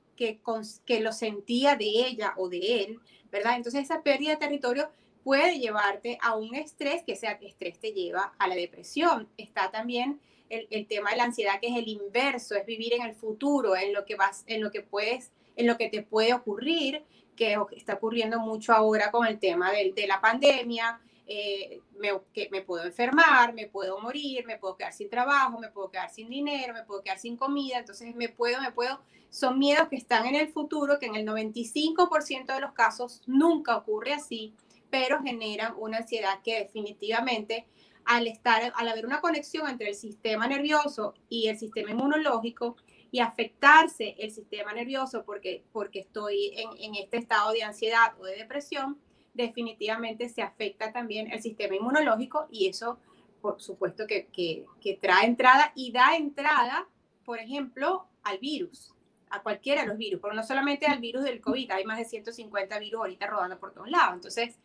[0.85, 2.99] que, lo sentía de ella o de él,
[3.31, 3.55] ¿verdad?
[3.55, 4.89] Entonces esa pérdida de territorio
[5.23, 9.29] puede llevarte a un estrés, que ese estrés te lleva a la depresión.
[9.37, 13.13] Está también el, tema de la ansiedad, que es el inverso, es vivir en el
[13.13, 17.03] futuro, en lo que vas, en lo que puedes, en lo que te puede ocurrir,
[17.35, 20.99] que está ocurriendo mucho ahora con el tema de la pandemia,
[21.31, 25.69] eh, me, que me puedo enfermar, me puedo morir, me puedo quedar sin trabajo, me
[25.69, 29.59] puedo quedar sin dinero, me puedo quedar sin comida, entonces me puedo, me puedo, son
[29.59, 34.13] miedos que están en el futuro, que en el 95% de los casos nunca ocurre
[34.13, 34.55] así,
[34.89, 37.67] pero generan una ansiedad que definitivamente
[38.05, 42.75] al estar, al haber una conexión entre el sistema nervioso y el sistema inmunológico
[43.11, 48.25] y afectarse el sistema nervioso porque, porque estoy en, en este estado de ansiedad o
[48.25, 48.97] de depresión,
[49.33, 52.99] definitivamente se afecta también el sistema inmunológico y eso,
[53.41, 56.87] por supuesto, que, que, trae entrada y da entrada,
[57.25, 58.93] por ejemplo, al virus,
[59.29, 62.05] a cualquiera de los virus, pero no solamente al virus del COVID, hay más de
[62.05, 64.15] 150 virus ahorita rodando por todos lados.
[64.15, 64.57] Entonces,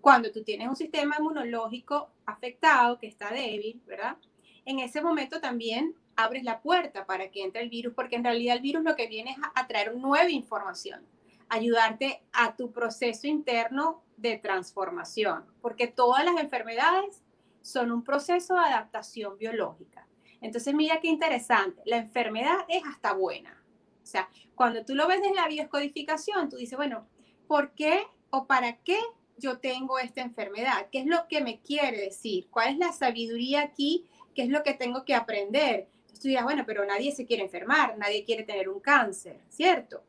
[0.00, 4.16] cuando tú tienes un sistema inmunológico afectado, que está débil, ¿verdad?
[4.64, 8.56] En ese momento también abres la puerta para que entre el virus, porque en realidad
[8.56, 11.04] el virus lo que viene es a traer nueva información,
[11.48, 17.22] ayudarte a tu proceso interno de transformación, porque todas las enfermedades
[17.60, 20.06] son un proceso de adaptación biológica.
[20.40, 23.62] Entonces, mira qué interesante, la enfermedad es hasta buena.
[24.02, 27.06] O sea, cuando tú lo ves desde la bioscodificación, tú dices, bueno,
[27.46, 28.98] ¿por qué o para qué
[29.38, 30.88] yo tengo esta enfermedad?
[30.90, 32.48] ¿Qué es lo que me quiere decir?
[32.50, 34.06] ¿Cuál es la sabiduría aquí?
[34.34, 35.88] ¿Qué es lo que tengo que aprender?
[36.00, 40.02] Entonces tú dirás, bueno, pero nadie se quiere enfermar, nadie quiere tener un cáncer, ¿cierto?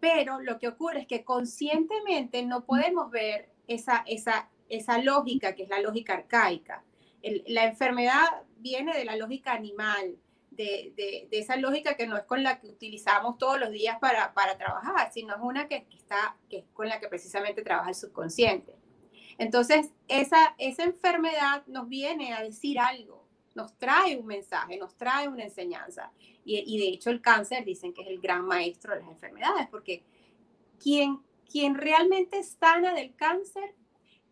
[0.00, 5.64] Pero lo que ocurre es que conscientemente no podemos ver esa, esa, esa lógica, que
[5.64, 6.84] es la lógica arcaica.
[7.46, 10.16] la enfermedad viene de la lógica animal,
[10.50, 10.92] de,
[11.30, 14.56] de, esa lógica que no es con la que utilizamos todos los días para, para
[14.56, 18.74] trabajar, sino es una que, está, que es con la que precisamente trabaja el subconsciente.
[19.38, 25.28] Entonces, esa, esa enfermedad nos viene a decir algo, nos trae un mensaje, nos trae
[25.28, 26.10] una enseñanza.
[26.48, 30.04] Y, de hecho el cáncer dicen que es el gran maestro de las enfermedades, porque
[30.80, 33.74] quien, quien realmente sana del cáncer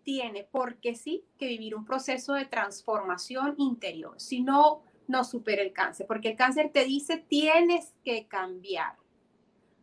[0.04, 5.72] tiene, porque sí, que vivir un proceso de transformación interior, si no, no supera el
[5.72, 8.96] cáncer, porque el cáncer te dice tienes que cambiar.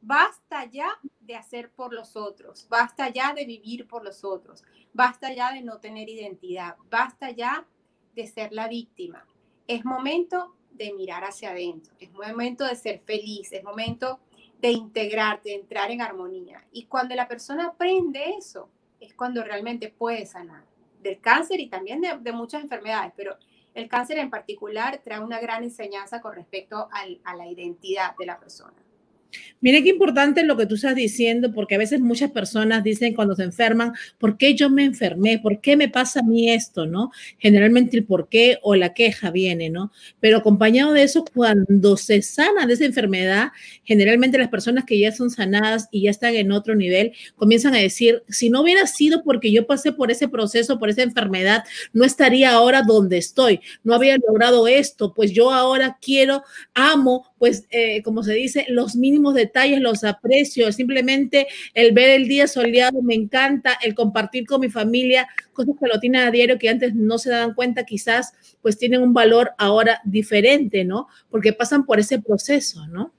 [0.01, 0.87] Basta ya
[1.19, 5.61] de hacer por los otros, basta ya de vivir por los otros, basta ya de
[5.61, 7.67] no tener identidad, basta ya
[8.15, 9.25] de ser la víctima.
[9.67, 14.19] Es momento de mirar hacia adentro, es momento de ser feliz, es momento
[14.59, 16.65] de integrarte, de entrar en armonía.
[16.71, 18.69] Y cuando la persona aprende eso,
[18.99, 20.63] es cuando realmente puede sanar
[21.01, 23.35] del cáncer y también de, muchas enfermedades, pero
[23.73, 28.39] el cáncer en particular trae una gran enseñanza con respecto a la identidad de la
[28.39, 28.75] persona.
[29.61, 33.35] Mire qué importante lo que tú estás diciendo, porque a veces muchas personas dicen cuando
[33.35, 35.39] se enferman, ¿por qué yo me enfermé?
[35.39, 36.85] ¿Por qué me pasa a mí esto?
[36.85, 37.11] ¿No?
[37.37, 39.91] Generalmente el por qué o la queja viene, ¿no?
[40.19, 43.49] Pero acompañado de eso, cuando se sana de esa enfermedad,
[43.83, 47.79] generalmente las personas que ya son sanadas y ya están en otro nivel, comienzan a
[47.79, 51.63] decir, si no hubiera sido porque yo pasé por ese proceso, por esa enfermedad,
[51.93, 57.65] no estaría ahora donde estoy, no había logrado esto, pues yo ahora quiero, amo, pues
[57.71, 63.01] eh, como se dice, los mínimos detalles los aprecio, simplemente el ver el día soleado
[63.01, 66.93] me encanta, el compartir con mi familia cosas que lo tienen a diario que antes
[66.93, 71.07] no se daban cuenta, quizás pues tienen un valor ahora diferente, ¿no?
[71.31, 73.11] Porque pasan por ese proceso, ¿no?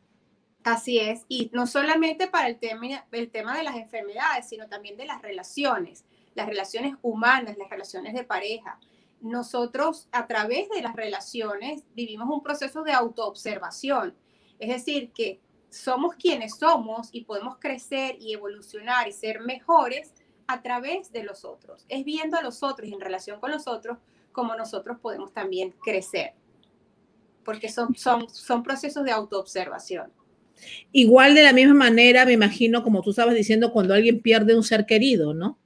[0.63, 4.97] Así es, y no solamente para el tema, el tema de las enfermedades, sino también
[4.97, 6.05] de las relaciones,
[6.37, 8.79] las relaciones humanas, las relaciones de pareja
[9.23, 14.15] nosotros a través de las relaciones vivimos un proceso de autoobservación.
[14.59, 20.13] Es decir, que somos quienes somos y podemos crecer y evolucionar y ser mejores
[20.47, 21.87] a través de los otros.
[21.89, 23.99] Es viendo a los otros en relación con los otros
[24.33, 26.33] como nosotros podemos también crecer.
[27.45, 30.13] Porque son, son, son procesos de autoobservación.
[30.93, 34.63] Igual de la misma manera, me imagino, como tú estabas diciendo, cuando alguien pierde un
[34.63, 35.59] ser querido, ¿no?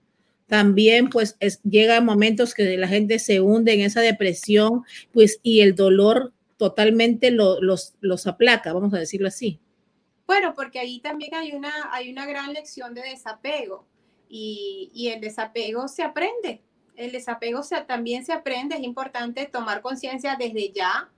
[0.46, 5.60] También pues es, llega momentos que la gente se hunde en esa depresión, pues y
[5.60, 9.60] el dolor totalmente los, los aplaca, vamos a decirlo así.
[10.26, 13.86] Bueno, porque ahí también hay una, hay una gran lección de desapego
[14.28, 16.62] y, y el desapego se aprende.
[16.96, 21.10] El desapego se, también se aprende, es importante tomar conciencia desde ya.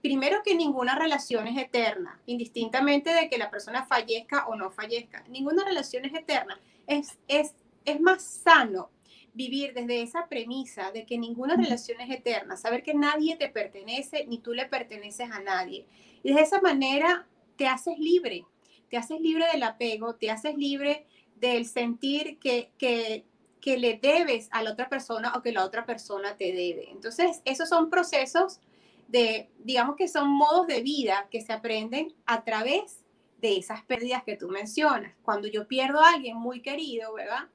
[0.00, 5.24] Primero que ninguna relación es eterna, indistintamente de que la persona fallezca o no fallezca.
[5.28, 6.58] Ninguna relación es eterna.
[6.86, 7.54] Es, es
[7.84, 8.90] es más sano
[9.32, 14.26] vivir desde esa premisa de que ninguna relación es eterna, saber que nadie te pertenece
[14.26, 15.86] ni tú le perteneces a nadie.
[16.22, 17.26] Y de esa manera
[17.56, 18.44] te haces libre,
[18.88, 21.06] te haces libre del apego, te haces libre
[21.36, 23.24] del sentir que, que,
[23.60, 26.90] que le debes a la otra persona o que la otra persona te debe.
[26.90, 28.60] Entonces, esos son procesos
[29.08, 33.04] de, digamos que son modos de vida que se aprenden a través
[33.40, 35.14] de esas pérdidas que tú mencionas.
[35.22, 37.48] Cuando yo pierdo a alguien muy querido, ¿verdad?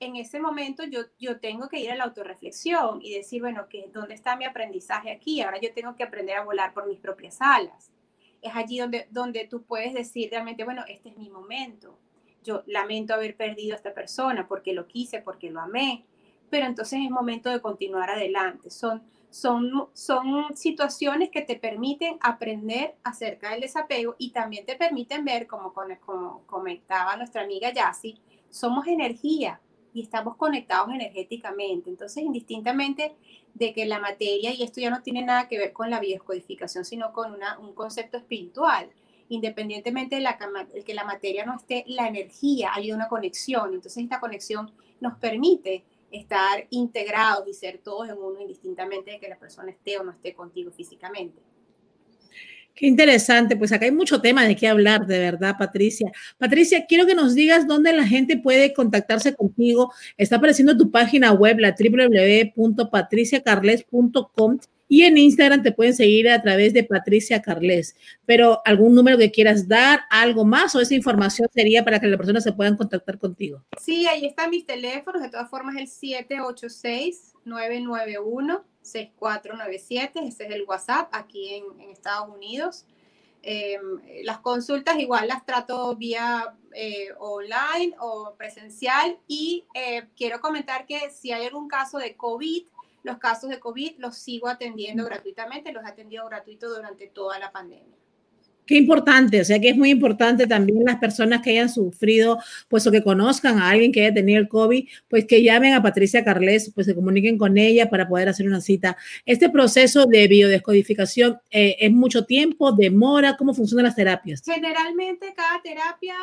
[0.00, 3.90] En ese momento yo, yo tengo que ir a la autorreflexión y decir, bueno, que
[3.92, 5.42] ¿dónde está mi aprendizaje aquí?
[5.42, 7.92] Ahora yo tengo que aprender a volar por mis propias alas.
[8.40, 11.98] Es allí donde, donde tú puedes decir realmente, bueno, este es mi momento.
[12.42, 16.06] Yo lamento haber perdido a esta persona porque lo quise, porque lo amé,
[16.48, 18.70] pero entonces es momento de continuar adelante.
[18.70, 25.26] Son, son, son situaciones que te permiten aprender acerca del desapego y también te permiten
[25.26, 29.60] ver, como, como comentaba nuestra amiga Yassi, somos energía
[29.92, 31.90] y estamos conectados energéticamente.
[31.90, 33.14] Entonces, indistintamente
[33.54, 36.84] de que la materia, y esto ya no tiene nada que ver con la biodescodificación,
[36.84, 38.90] sino con un concepto espiritual,
[39.28, 40.38] independientemente de, la,
[40.84, 43.74] que la materia no esté, la energía, hay una conexión.
[43.74, 49.28] Entonces, esta conexión nos permite estar integrados y ser todos en uno, indistintamente de que
[49.28, 51.40] la persona esté o no esté contigo físicamente.
[52.80, 56.10] Qué interesante, pues acá hay mucho tema de qué hablar, de verdad, Patricia.
[56.38, 59.92] Patricia, quiero que nos digas dónde la gente puede contactarse contigo.
[60.16, 64.58] Está apareciendo tu página web, la www.patriciacarles.com
[64.88, 67.96] y en Instagram te pueden seguir a través de Patricia Carles.
[68.24, 72.16] Pero algún número que quieras dar, algo más o esa información sería para que las
[72.16, 73.62] personas se puedan contactar contigo.
[73.78, 80.64] Sí, ahí están mis teléfonos, de todas formas el 786 991 6497, ese es el
[80.64, 82.86] WhatsApp aquí en, Estados Unidos.
[83.42, 90.84] Em, las consultas igual las trato vía eh, online o presencial y eh, quiero comentar
[90.86, 92.64] que si hay algún caso de COVID,
[93.02, 97.50] los casos de COVID los sigo atendiendo gratuitamente, los he atendido gratuito durante toda la
[97.50, 97.96] pandemia.
[98.70, 102.86] Qué importante, o sea que es muy importante también las personas que hayan sufrido, pues
[102.86, 106.22] o que conozcan a alguien que haya tenido el COVID, pues que llamen a Patricia
[106.22, 108.96] Carles, pues se comuniquen con ella para poder hacer una cita.
[109.26, 114.40] Este proceso de biodescodificación eh, es mucho tiempo, demora, ¿cómo funcionan las terapias?
[114.44, 116.14] Generalmente cada terapia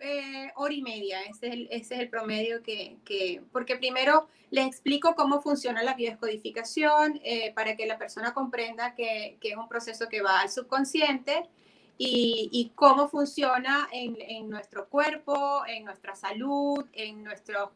[0.00, 4.28] eh, hora y media, ese es el, ese es el promedio que, que, porque primero
[4.50, 9.56] les explico cómo funciona la biodescodificación eh, para que la persona comprenda que, que, es
[9.56, 11.48] un proceso que va al subconsciente
[11.96, 17.70] y, cómo funciona en, nuestro cuerpo, en nuestra salud, en nuestros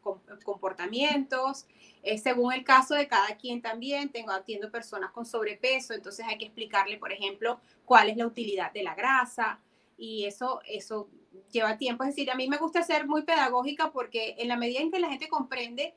[0.44, 1.66] comportamientos.
[2.02, 6.38] Eh, según el caso de cada quien también, tengo atiendo personas con sobrepeso, entonces hay
[6.38, 9.60] que explicarle, por ejemplo, cuál es la utilidad de la grasa
[9.96, 11.08] y eso, eso
[11.52, 12.02] lleva tiempo.
[12.02, 14.98] Es decir, a mí me gusta ser muy pedagógica porque en la medida en que
[14.98, 15.94] la gente comprende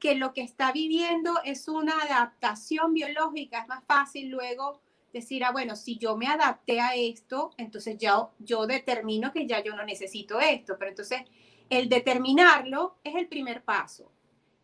[0.00, 4.80] que lo que está viviendo es una adaptación biológica, es más fácil luego
[5.12, 9.62] decir, ah, bueno, si yo me adapté a esto, entonces ya yo determino que ya
[9.62, 11.22] yo no necesito esto, pero entonces
[11.68, 14.10] el determinarlo es el primer paso.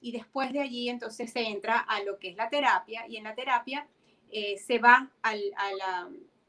[0.00, 3.24] Y después de allí entonces se entra a lo que es la terapia y en
[3.24, 3.86] la terapia
[4.30, 5.40] eh, se va al,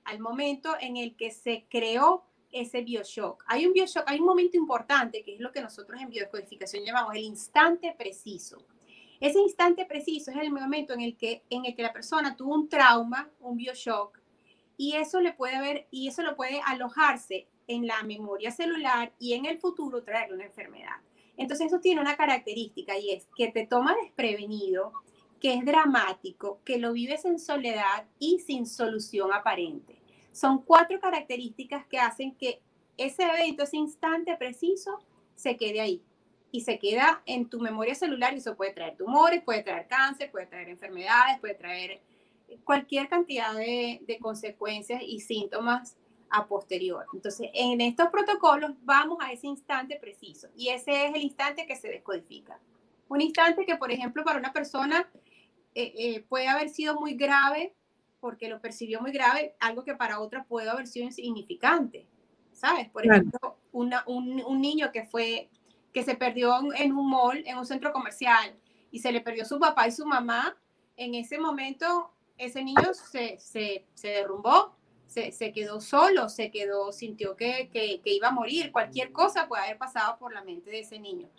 [0.04, 3.44] al momento en el que se creó ese bioshock.
[3.48, 7.16] Hay un bioshock, hay un momento importante que es lo que nosotros en biodescodificación llamamos
[7.16, 8.66] el instante preciso.
[9.20, 12.54] Ese instante preciso es el momento en el que, en el que la persona tuvo
[12.54, 14.20] un trauma, un bioshock,
[14.78, 19.34] y eso le puede ver, y eso lo puede alojarse en la memoria celular y
[19.34, 20.98] en el futuro traerle una enfermedad.
[21.36, 24.94] Entonces eso tiene una característica y es que te toma desprevenido,
[25.40, 30.00] que es dramático, que lo vives en soledad y sin solución aparente.
[30.32, 32.62] Son cuatro características que hacen que
[32.98, 35.00] ese evento, ese instante preciso,
[35.36, 36.02] se quede ahí
[36.58, 40.32] y se queda en tu memoria celular y eso puede traer tumores, puede traer cáncer,
[40.32, 42.02] puede traer enfermedades, puede traer
[42.64, 45.96] cualquier cantidad de, consecuencias y síntomas
[46.32, 47.06] a posterior.
[47.14, 51.76] Entonces, en estos protocolos vamos a ese instante preciso y ese es el instante que
[51.76, 52.60] se descodifica.
[53.08, 55.08] Un instante que, por ejemplo, para una persona
[55.76, 57.76] eh, eh, puede haber sido muy grave
[58.20, 62.08] porque lo percibió muy grave, algo que para otra puede haber sido insignificante,
[62.52, 62.90] ¿sabes?
[62.90, 65.50] Por ejemplo, un, un, niño que fue
[65.98, 68.56] que se perdió en un mall, en un centro comercial,
[68.92, 70.56] y se le perdió su papá y su mamá,
[70.96, 74.76] en ese momento ese niño se, se, se derrumbó,
[75.08, 79.64] se, se, quedó solo, se quedó, sintió que, que, iba a morir, cualquier cosa puede
[79.64, 81.30] haber pasado por la mente de ese niño.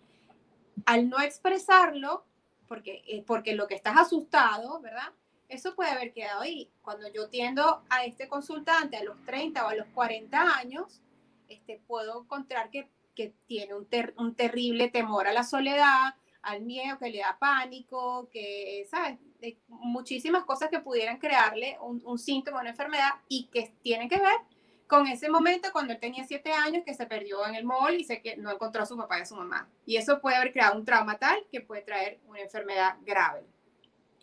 [0.86, 2.24] Al no expresarlo,
[2.66, 5.12] porque, eh, porque lo que estás asustado, ¿verdad?
[5.48, 6.68] Eso puede haber quedado ahí.
[6.82, 11.00] Cuando yo tiendo a este consultante a los 30 o a los 40 años,
[11.48, 16.98] este, puedo encontrar que que tiene un, un terrible temor a la soledad, al miedo,
[16.98, 19.18] que le da pánico, que, ¿sabes?
[19.66, 24.38] muchísimas cosas que pudieran crearle un, síntoma, una enfermedad y que tienen que ver
[24.86, 28.04] con ese momento cuando él tenía siete años que se perdió en el mall y
[28.04, 29.68] sé que no encontró a su papá y a su mamá.
[29.84, 33.42] Y eso puede haber creado un trauma tal que puede traer una enfermedad grave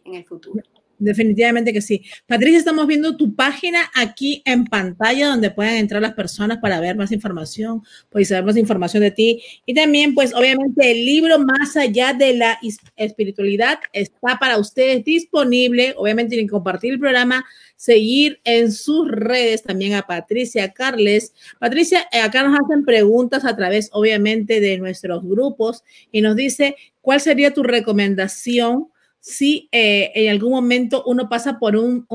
[0.05, 0.63] en el futuro.
[0.97, 2.03] Definitivamente que sí.
[2.25, 6.95] Patricia, estamos viendo tu página aquí en pantalla donde pueden entrar las personas para ver
[6.95, 9.43] más información, pues saber más información de ti.
[9.65, 12.59] Y también, pues obviamente el libro Más allá de la
[12.95, 15.93] espiritualidad está para ustedes disponible.
[15.97, 21.33] Obviamente tienen que compartir el programa, seguir en sus redes también a Patricia Carles.
[21.59, 26.77] Patricia, eh, acá nos hacen preguntas a través, obviamente, de nuestros grupos y nos dice,
[27.01, 28.87] ¿cuál sería tu recomendación?
[29.25, 32.05] Si eh, en algún momento uno pasa por un,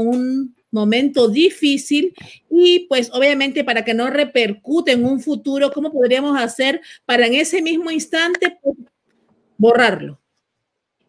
[0.73, 2.15] momento difícil
[2.49, 7.35] y pues obviamente para que no repercute en un futuro, ¿cómo podríamos hacer para en
[7.35, 8.77] ese mismo instante pues,
[9.59, 10.21] borrarlo?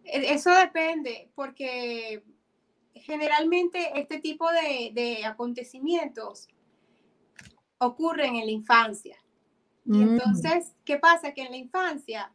[0.04, 2.24] E, eso depende, porque
[2.96, 6.48] generalmente este tipo de, de acontecimientos
[7.78, 9.18] ocurren en la infancia.
[9.86, 10.02] Y mm.
[10.02, 11.32] entonces, ¿qué pasa?
[11.32, 12.32] Que en la infancia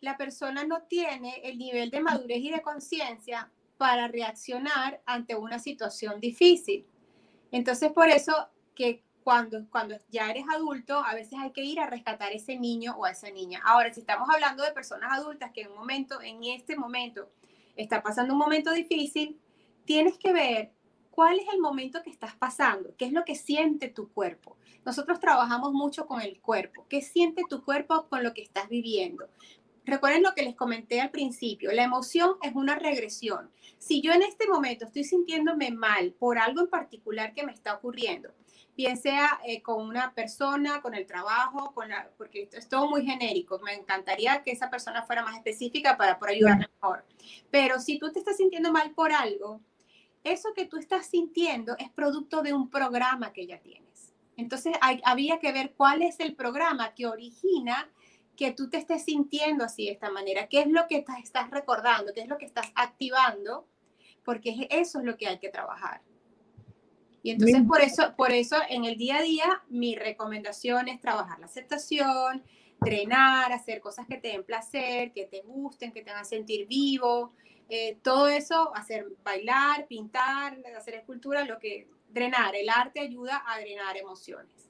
[0.00, 5.58] la persona no tiene el nivel de madurez y de conciencia para reaccionar ante una
[5.58, 6.86] situación difícil.
[7.52, 11.86] Entonces, por eso que cuando, cuando ya eres adulto, a veces hay que ir a
[11.86, 13.60] rescatar ese niño o a esa niña.
[13.64, 17.30] Ahora, si estamos hablando de personas adultas que en un momento, en este momento,
[17.76, 19.38] está pasando un momento difícil,
[19.84, 20.72] tienes que ver
[21.10, 24.56] cuál es el momento que estás pasando, qué es lo que siente tu cuerpo.
[24.84, 29.28] Nosotros trabajamos mucho con el cuerpo, qué siente tu cuerpo con lo que estás viviendo.
[29.88, 33.50] Recuerden lo que les comenté al principio, la emoción es una regresión.
[33.78, 37.72] Si yo en este momento estoy sintiéndome mal por algo en particular que me está
[37.74, 38.34] ocurriendo,
[38.76, 43.06] bien sea eh, con una persona, con el trabajo, con la, porque es todo muy
[43.06, 47.06] genérico, me encantaría que esa persona fuera más específica para poder ayudar mejor.
[47.50, 49.62] Pero si tú te estás sintiendo mal por algo,
[50.22, 54.12] eso que tú estás sintiendo es producto de un programa que ya tienes.
[54.36, 57.90] Entonces había que ver cuál es el programa que origina
[58.38, 62.12] que tú te estés sintiendo así de esta manera, qué es lo que estás recordando,
[62.14, 63.66] qué es lo que estás activando,
[64.24, 66.02] porque eso es lo que hay que trabajar.
[67.24, 71.40] Y entonces por eso, por eso en el día a día mi recomendación es trabajar
[71.40, 72.44] la aceptación,
[72.78, 77.32] drenar, hacer cosas que te den placer, que te gusten, que te hagan sentir vivo,
[77.68, 83.58] eh, todo eso, hacer bailar, pintar, hacer escultura, lo que drenar, el arte ayuda a
[83.58, 84.67] drenar emociones.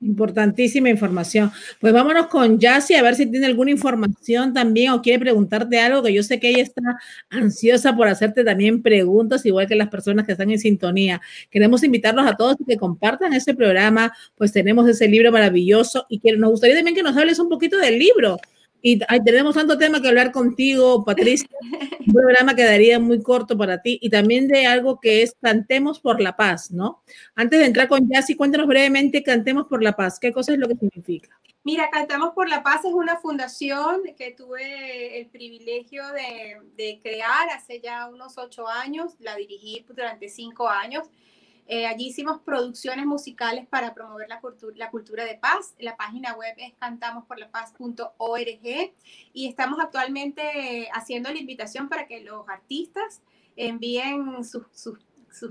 [0.00, 1.50] Importantísima información.
[1.80, 6.02] Pues vámonos con Yassi a ver si tiene alguna información también o quiere preguntarte algo,
[6.02, 6.82] que yo sé que ella está
[7.30, 11.22] ansiosa por hacerte también preguntas, igual que las personas que están en sintonía.
[11.50, 16.36] Queremos invitarlos a todos que compartan ese programa, pues tenemos ese libro maravilloso y que
[16.36, 18.38] nos gustaría también que nos hables un poquito del libro
[18.88, 21.48] Y tenemos tanto tema que hablar contigo, Patricia.
[22.06, 26.20] Un programa quedaría muy corto para ti y también de algo que es Cantemos por
[26.20, 27.02] la Paz, ¿no?
[27.34, 30.20] Antes de entrar con Yassi, cuéntanos brevemente Cantemos por la Paz.
[30.20, 31.36] ¿Qué cosa es lo que significa?
[31.64, 37.48] Mira, Cantamos por la Paz es una fundación que tuve el privilegio de, de crear
[37.56, 39.16] hace ya unos ocho años.
[39.18, 41.10] La dirigí durante cinco años
[41.68, 45.74] eh, allí hicimos producciones musicales para promover la, cultura, la cultura de paz.
[45.78, 48.92] La página web es cantamosporlapaz.org
[49.32, 53.20] y estamos actualmente haciendo la invitación para que los artistas
[53.56, 54.64] envíen sus,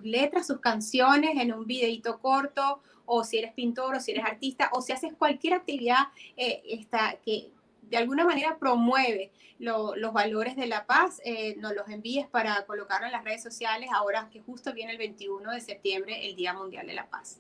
[0.04, 4.70] letras, sus canciones en un videito corto o si eres pintor o si eres artista
[4.74, 6.08] o si haces cualquier actividad
[6.38, 7.52] eh, esta, que
[7.90, 13.06] de alguna manera promueve los valores de la paz, eh, nos los envíes para colocarlo
[13.06, 16.88] en las redes sociales ahora que justo viene el 21 de septiembre, el Día Mundial
[16.88, 17.40] de la Paz.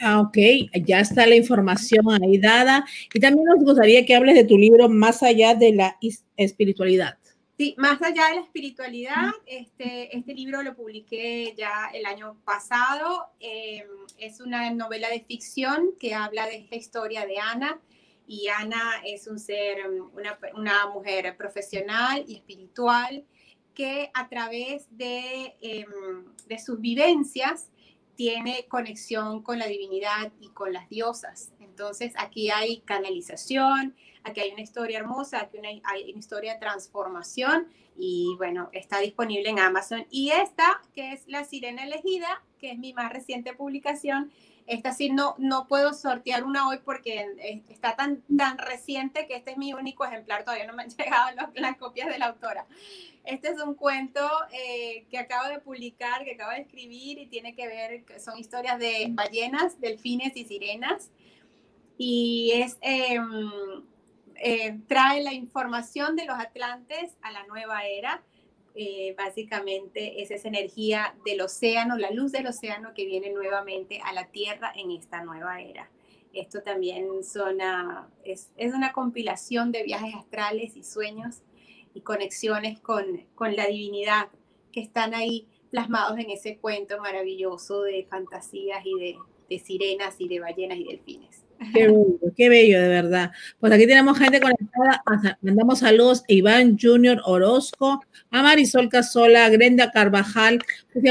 [0.00, 0.36] Ah, ok,
[0.84, 2.84] ya está la información ahí dada.
[3.12, 5.96] Y también nos gustaría que hables de tu libro Más allá de la
[6.36, 7.18] espiritualidad.
[7.58, 13.26] Sí, más allá de la espiritualidad, este, este libro lo publiqué ya el año pasado.
[13.38, 13.86] Em,
[14.18, 17.78] es una novela de ficción que habla de esta historia de Ana,
[18.32, 20.10] y Ana es un ser, um,
[20.54, 23.26] una, mujer profesional y espiritual
[23.74, 27.68] que a través de, em, de sus vivencias
[28.14, 31.52] tiene conexión con la divinidad y con las diosas.
[31.60, 37.68] Entonces aquí hay canalización, aquí hay una historia hermosa, aquí hay una historia de transformación
[37.98, 40.06] y bueno, está disponible en Amazon.
[40.10, 44.32] Y esta, que es La Sirena Elegida, que es mi más reciente publicación,
[44.72, 47.26] esta sí no, no puedo sortear una hoy porque
[47.68, 51.28] está tan, tan reciente que este es mi único ejemplar, todavía no me han llegado
[51.54, 52.66] las copias de la autora.
[53.24, 57.54] Este es un cuento eh, que acabo de publicar, que acabo de escribir y tiene
[57.54, 61.10] que ver, son historias de ballenas, delfines y sirenas.
[61.98, 63.50] Y em,
[64.36, 68.22] eh, trae la información de los atlantes a la nueva era
[68.74, 74.12] eh, básicamente es esa energía del océano, la luz del océano que viene nuevamente a
[74.12, 75.90] la Tierra en esta nueva era.
[76.32, 77.08] Esto también
[78.24, 81.42] es, una compilación de viajes astrales y sueños
[81.92, 84.28] y conexiones con, con la divinidad
[84.72, 89.18] que están ahí plasmados en ese cuento maravilloso de fantasías y
[89.50, 91.44] de sirenas y de ballenas y delfines.
[91.72, 93.30] Qué bello, qué bello, de verdad.
[93.60, 95.02] Pues aquí tenemos gente conectada.
[95.40, 100.58] Mandamos saludos a Iván Junior Orozco, a Marisol Casola, a Grenda Carvajal,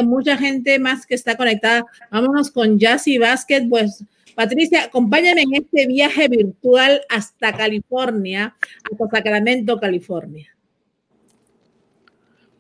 [0.04, 1.86] mucha gente más que está conectada.
[2.12, 3.64] Vámonos con Jassy Vázquez.
[3.70, 4.04] Pues,
[4.36, 8.56] Patricia, acompáñame en este viaje virtual hasta California,
[8.90, 10.56] hasta Sacramento, California.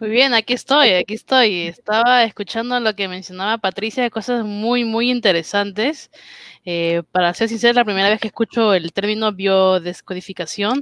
[0.01, 1.67] Muy bien, aquí estoy, aquí estoy.
[1.67, 6.09] Estaba escuchando lo que mencionaba Patricia, de cosas muy, muy interesantes.
[6.65, 10.81] Eh, para ser sincera, la primera vez que escucho el término biodescodificación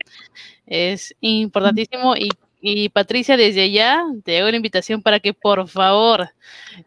[0.66, 2.14] es importantísimo
[2.62, 6.30] y, Patricia, desde allá te hago la invitación para que por favor,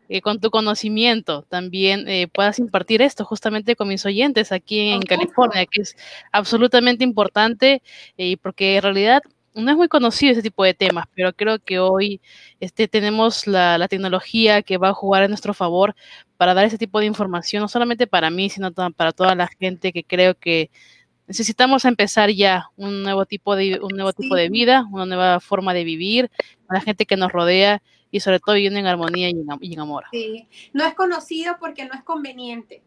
[0.09, 5.03] eh, con tu conocimiento, también eh, puedas impartir esto justamente con mis oyentes aquí en
[5.03, 5.97] California, que es
[6.33, 7.83] absolutamente importante
[8.17, 9.23] y porque en realidad
[9.55, 12.21] no es muy conocido ese tipo de temas, pero creo que hoy
[12.61, 15.95] este, tenemos la, tecnología que va a jugar a nuestro favor
[16.37, 19.93] para dar ese tipo de información, no solamente para mí, sino para toda la gente
[19.93, 20.71] que creo que
[21.27, 25.75] necesitamos empezar ya un nuevo tipo de, un nuevo tipo de vida, una nueva forma
[25.75, 26.31] de vivir,
[26.69, 29.75] a la gente que nos rodea y sobre todo viviendo en armonía y en, y
[29.75, 30.05] en amor.
[30.11, 32.83] Sí, no es conocido porque no es conveniente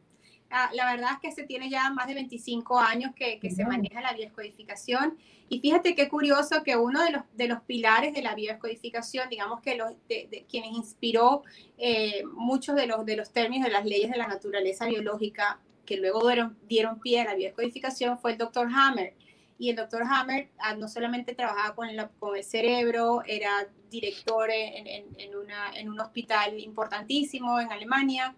[0.57, 3.99] Ah, la verdad es que se tiene ya más de 25 años que, se maneja
[3.99, 5.17] la biodescodificación.
[5.49, 9.59] Y fíjate qué curioso que uno de los, de los pilares de la biodescodificación, digamos
[9.59, 11.43] que los, de, quienes inspiró
[11.77, 15.97] eh, muchos de los, de los términos de las leyes de la naturaleza biológica que
[15.97, 19.13] luego dieron, dieron pie a la biodescodificación, fue el doctor Hammer.
[19.59, 24.87] Y el doctor Hammer ah, no solamente trabajaba con, con el cerebro, era director en,
[24.87, 28.33] en, una, en un hospital importantísimo en Alemania,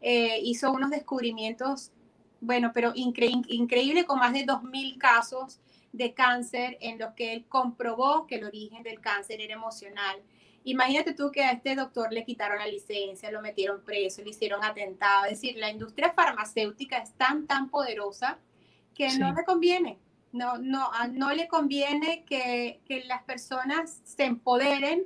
[0.00, 1.92] eh, hizo unos descubrimientos,
[2.40, 5.60] bueno, pero increíble con más de 2.000 casos
[5.92, 10.22] de cáncer en los que él comprobó que el origen del cáncer era emocional.
[10.64, 14.64] Imagínate tú que a este doctor le quitaron la licencia, lo metieron preso, le hicieron
[14.64, 15.24] atentado.
[15.24, 18.38] Es decir, la industria farmacéutica es tan, tan poderosa
[18.94, 19.98] que no le conviene.
[20.32, 25.04] No, no, no le conviene que, que las personas se empoderen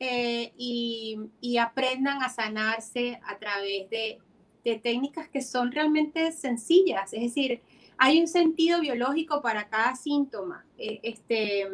[0.00, 4.18] eh, y, y, aprendan a sanarse a través de,
[4.70, 7.60] de técnicas que son realmente sencillas, es decir,
[7.98, 10.66] hay un sentido biológico para cada síntoma.
[10.76, 11.66] Eh, este,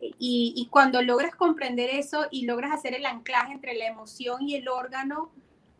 [0.00, 4.68] y, cuando logras comprender eso y logras hacer el anclaje entre la emoción y el
[4.68, 5.30] órgano,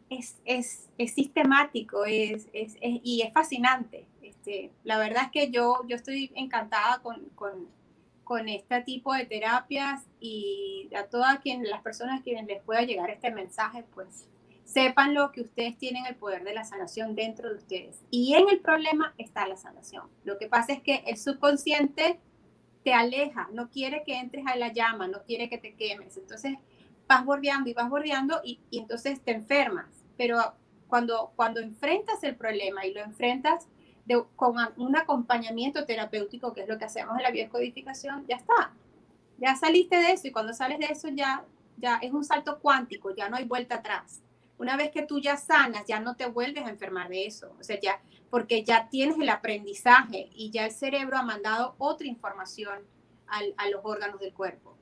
[0.08, 4.06] es, es, es sistemático es, y es fascinante.
[4.22, 7.66] Este, la verdad es que yo, yo estoy encantada con, con,
[8.24, 12.82] con este tipo de terapias y a todas quien, las personas a quienes les pueda
[12.82, 14.28] llegar este mensaje, pues
[14.66, 18.02] sepan lo que ustedes tienen el poder de la sanación dentro de ustedes.
[18.10, 20.04] Y en el problema está la sanación.
[20.24, 22.18] Lo que pasa es que el subconsciente
[22.84, 26.16] te aleja, no quiere que entres a la llama, no quiere que te quemes.
[26.16, 26.58] Entonces
[27.08, 29.86] vas bordeando y vas bordeando y, entonces te enfermas.
[30.16, 30.38] Pero
[30.88, 33.68] cuando, cuando enfrentas el problema y lo enfrentas
[34.34, 38.72] con un acompañamiento terapéutico, que es lo que hacemos en la biodescodificación, ya está.
[39.38, 41.44] Ya saliste de eso y cuando sales de eso ya,
[41.76, 44.22] ya es un salto cuántico, ya no hay vuelta atrás.
[44.58, 47.54] Una vez que tú ya sanas, ya no te vuelves a enfermar de eso.
[47.60, 48.00] O sea, ya,
[48.30, 52.80] porque ya tienes el aprendizaje y ya el cerebro ha mandado otra información
[53.28, 54.76] a los órganos del cuerpo.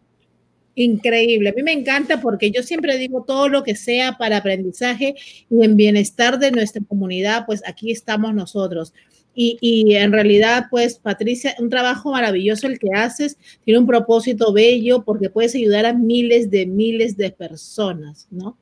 [0.77, 5.15] Increíble, a mí me encanta porque yo siempre digo todo lo que sea para aprendizaje
[5.49, 8.93] y en bienestar de nuestra comunidad, pues aquí estamos nosotros.
[9.37, 14.53] Y, y, en realidad, pues Patricia, un trabajo maravilloso el que haces, tiene un propósito
[14.53, 18.57] bello porque puedes ayudar a miles de miles de personas, ¿no?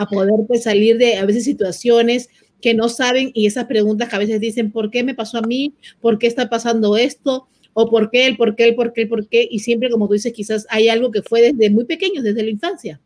[0.00, 2.28] A poder pues, salir de a veces situaciones
[2.60, 5.42] que no saben y esas preguntas que a veces dicen, ¿por qué me pasó a
[5.42, 5.74] mí?
[6.00, 7.48] ¿Por qué está pasando esto?
[7.72, 10.08] o por qué, el por qué, el por qué, el por qué, y siempre, como
[10.08, 13.00] tú dices, quizás hay algo que fue desde muy pequeño, desde la infancia.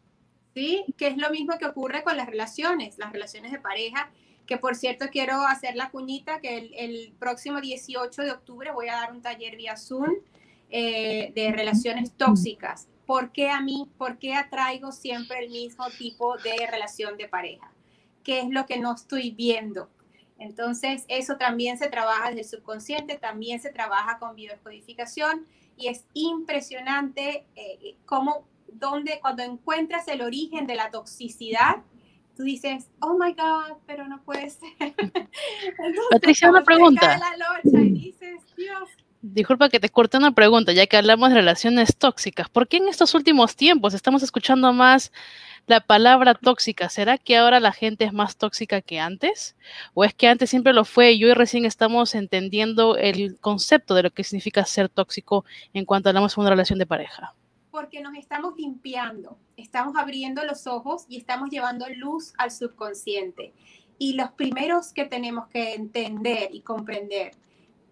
[0.55, 4.11] Sí, que es lo mismo que ocurre con las relaciones, las relaciones de pareja,
[4.47, 8.95] que por cierto quiero hacer la cuñita que el, próximo 18 de octubre voy a
[8.95, 10.13] dar un taller vía Zoom
[10.71, 12.89] eh, de relaciones tóxicas.
[13.07, 17.71] ¿Por qué a mí, por qué atraigo siempre el mismo tipo de relación de pareja?
[18.23, 19.91] ¿Qué es lo que no estoy viendo?
[20.39, 25.47] Entonces, eso también se trabaja desde el subconsciente, también se trabaja con biodescodificación
[25.77, 31.83] y es impresionante eh, cómo, donde, cuando encuentras el origen de la toxicidad,
[32.37, 34.71] tú dices, oh my God, pero no puede ser.
[36.11, 37.21] Patricia, una pregunta.
[39.27, 42.51] Disculpa que te corte una pregunta, ya que hablamos de relaciones tóxicas.
[42.51, 45.13] ¿Por qué en estos últimos tiempos estamos escuchando más
[45.67, 49.57] la palabra tóxica, ¿será que ahora la gente es más tóxica que antes?
[49.95, 54.03] ¿O es que antes siempre lo fue y hoy recién estamos entendiendo el concepto de
[54.03, 57.35] lo que significa ser tóxico en cuanto hablamos de una relación de pareja?
[57.71, 63.55] Porque nos estamos limpiando, estamos abriendo los ojos y estamos llevando luz al subconsciente.
[63.97, 67.31] Y los primeros que tenemos que entender y comprender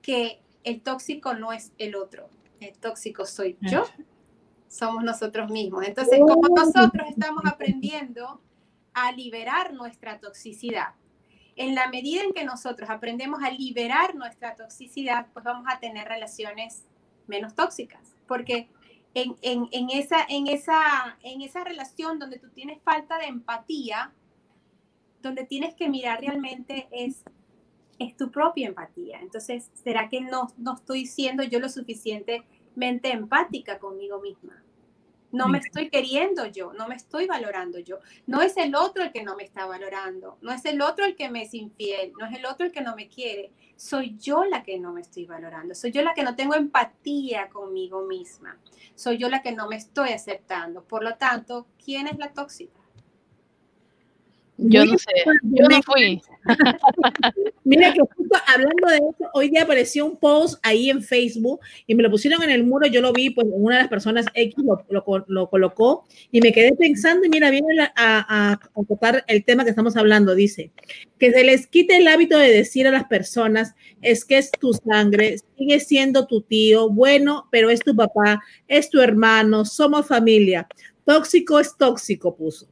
[0.02, 2.28] que el tóxico no es el otro,
[2.60, 3.84] el tóxico soy yo
[4.72, 5.86] somos nosotros mismos.
[5.86, 8.40] Entonces, como nosotros estamos aprendiendo
[8.94, 10.94] a liberar nuestra toxicidad,
[11.56, 16.08] en la medida en que nosotros aprendemos a liberar nuestra toxicidad, pues vamos a tener
[16.08, 16.86] relaciones
[17.26, 18.70] menos tóxicas, porque
[19.12, 19.36] en,
[19.90, 24.10] esa, en, esa, en esa relación donde tú tienes falta de empatía,
[25.20, 27.22] donde tienes que mirar realmente es,
[27.98, 29.20] es tu propia empatía.
[29.20, 34.62] Entonces, ¿será que no, no estoy siendo yo lo suficiente mente empática conmigo misma.
[35.30, 38.00] No me estoy queriendo yo, no me estoy valorando yo.
[38.26, 41.16] No es el otro el que no me está valorando, no es el otro el
[41.16, 43.50] que me es infiel, no es el otro el que no me quiere.
[43.76, 47.48] Soy yo la que no me estoy valorando, soy yo la que no tengo empatía
[47.48, 48.58] conmigo misma,
[48.94, 50.84] soy yo la que no me estoy aceptando.
[50.84, 52.81] Por lo tanto, ¿quién es la tóxica?
[54.58, 55.10] Yo no sé,
[55.42, 56.20] yo no fui.
[57.64, 61.94] Mira que justo hablando de eso, hoy día apareció un post ahí en Facebook y
[61.94, 64.54] me lo pusieron en el muro, yo lo vi, pues una de las personas X
[64.58, 64.84] lo,
[65.26, 69.70] lo, colocó y me quedé pensando y mira, viene a, a, tocar el tema que
[69.70, 70.70] estamos hablando, dice,
[71.18, 74.72] que se les quite el hábito de decir a las personas, es que es tu
[74.74, 80.68] sangre, sigue siendo tu tío, bueno, pero es tu papá, es tu hermano, somos familia.
[81.04, 82.71] Tóxico es tóxico, puso.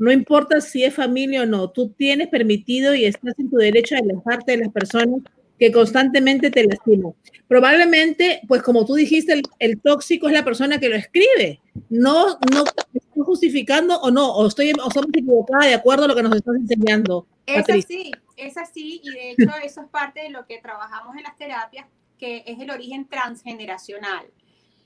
[0.00, 3.94] No importa si es familia o no, tú tienes permitido y estás en tu derecho
[3.94, 5.20] a alejarte de las personas
[5.58, 7.12] que constantemente te lastiman.
[7.46, 11.60] Probablemente, pues como tú dijiste, el, tóxico es la persona que lo escribe.
[11.90, 16.16] No, no estoy justificando o no, o estoy o somos equivocadas de acuerdo a lo
[16.16, 17.26] que nos estás enseñando.
[17.44, 21.24] Es así, es así, y de hecho eso es parte de lo que trabajamos en
[21.24, 21.84] las terapias,
[22.18, 24.24] que es el origen transgeneracional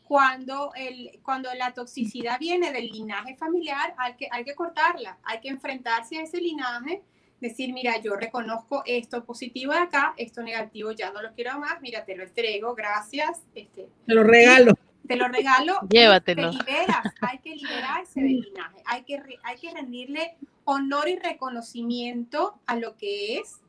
[0.07, 5.41] cuando, el, cuando la toxicidad viene del linaje familiar, hay que, hay que cortarla, hay
[5.41, 7.03] que enfrentarse a ese linaje,
[7.41, 11.81] decir, mira, yo reconozco esto positivo de acá, esto negativo ya no lo quiero más,
[11.81, 13.43] mira, te lo entrego, gracias.
[13.55, 14.73] Este, te lo regalo.
[15.07, 15.75] Te lo regalo.
[15.91, 16.51] Llévatelo.
[16.51, 22.59] Te liberas, hay que liberarse del linaje, hay que, hay que rendirle honor y reconocimiento
[22.67, 23.61] a lo que es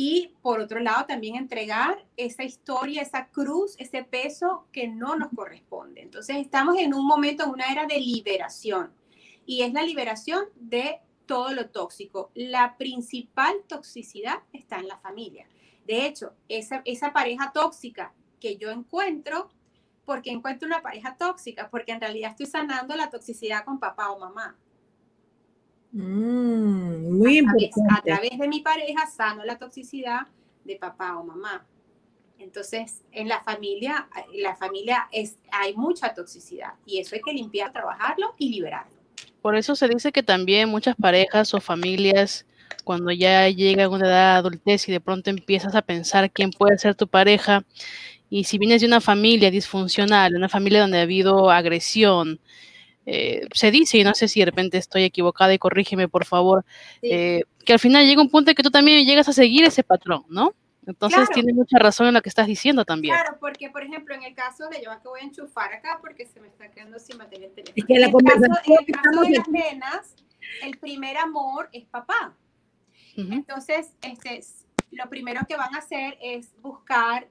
[0.00, 5.28] y por otro lado también entregar esa historia, esa cruz, ese peso que no nos
[5.34, 6.02] corresponde.
[6.02, 8.92] Entonces estamos en un momento, en una era de liberación
[9.44, 12.30] y es la liberación de todo lo tóxico.
[12.36, 15.48] La principal toxicidad está en la familia.
[15.84, 19.50] De hecho, esa, esa pareja tóxica que yo encuentro,
[20.04, 21.70] porque encuentro una pareja tóxica?
[21.70, 24.56] Porque en realidad estoy sanando la toxicidad con papá o mamá.
[25.98, 27.82] Mm, muy a importante.
[27.90, 30.28] a través de mi pareja sano la toxicidad
[30.64, 31.66] de papá o mamá.
[32.38, 37.32] Entonces, en la familia, en la familia es, hay mucha toxicidad y eso hay que
[37.32, 38.96] limpiar, trabajarlo y liberarlo.
[39.42, 42.46] Por eso se dice que también muchas parejas o familias,
[42.84, 46.50] cuando ya llega a una edad de adultez y de pronto empiezas a pensar quién
[46.50, 47.64] puede ser tu pareja,
[48.30, 52.38] y si vienes de una familia disfuncional, una familia donde ha habido agresión,
[53.10, 56.64] eh, se dice, y no sé si de repente estoy equivocada y corrígeme por favor,
[57.00, 57.08] Sí.
[57.10, 59.82] eh, que al final llega un punto en que tú también llegas a seguir ese
[59.82, 60.54] patrón, ¿no?
[60.86, 61.32] Entonces Claro.
[61.34, 63.14] tiene mucha razón en lo que estás diciendo también.
[63.14, 66.24] Claro, porque por ejemplo, en el caso de yo que voy a enchufar acá porque
[66.26, 67.74] se me está quedando sin batería el teléfono.
[67.76, 70.14] Es que la en, el caso, en el caso de las nenas,
[70.62, 72.34] el primer amor es papá.
[73.18, 73.32] Ujú.
[73.32, 74.40] Entonces, este,
[74.92, 77.28] lo primero que van a hacer es buscar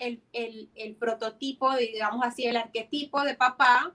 [0.00, 3.94] el, el- el prototipo, digamos así, el arquetipo de papá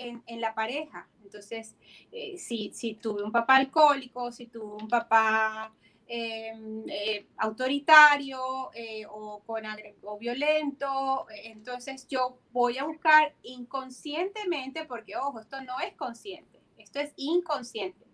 [0.00, 1.06] en, en la pareja.
[1.22, 1.76] Entonces,
[2.10, 5.72] eh, si, si tuve un papá alcohólico, si tuve un papá
[6.12, 6.52] eh,
[6.88, 9.62] eh, autoritario eh, o, con
[10.02, 16.98] o violento, entonces yo voy a buscar inconscientemente, porque ojo, esto no es consciente, esto
[16.98, 18.04] es inconsciente.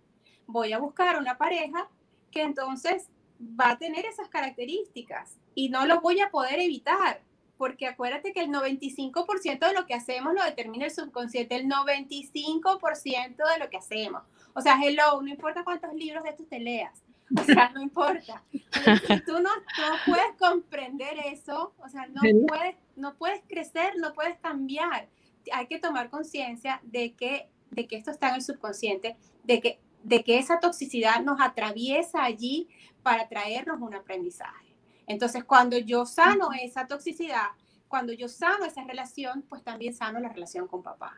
[0.46, 1.88] Voy a buscar una pareja
[2.30, 3.08] que entonces
[3.40, 7.22] va a tener esas características y no lo voy a poder evitar,
[7.56, 13.36] porque acuérdate que el 95% de lo que hacemos lo determina el subconsciente, el 95%
[13.36, 14.22] de lo que hacemos.
[14.54, 17.02] O sea, hello, no importa cuántos libros de estos te leas,
[17.38, 18.42] o sea, no importa.
[18.72, 24.12] Si tú no, no puedes comprender eso, o sea, no puedes, no puedes crecer, no
[24.12, 25.08] puedes cambiar.
[25.52, 29.80] Hay que tomar conciencia de que, de que esto está en el subconsciente, de que,
[30.04, 32.68] de que esa toxicidad nos atraviesa allí
[33.02, 34.65] para traernos un aprendizaje.
[35.06, 37.48] Entonces, cuando yo sano esa toxicidad,
[37.88, 41.14] cuando yo sano esa relación, pues también sano la relación con papá.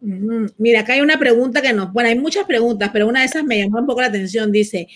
[0.00, 3.42] Mira, acá hay una pregunta que nos, bueno, hay muchas preguntas, pero una de esas
[3.42, 4.52] me llamó un poco la atención.
[4.52, 4.86] Dice,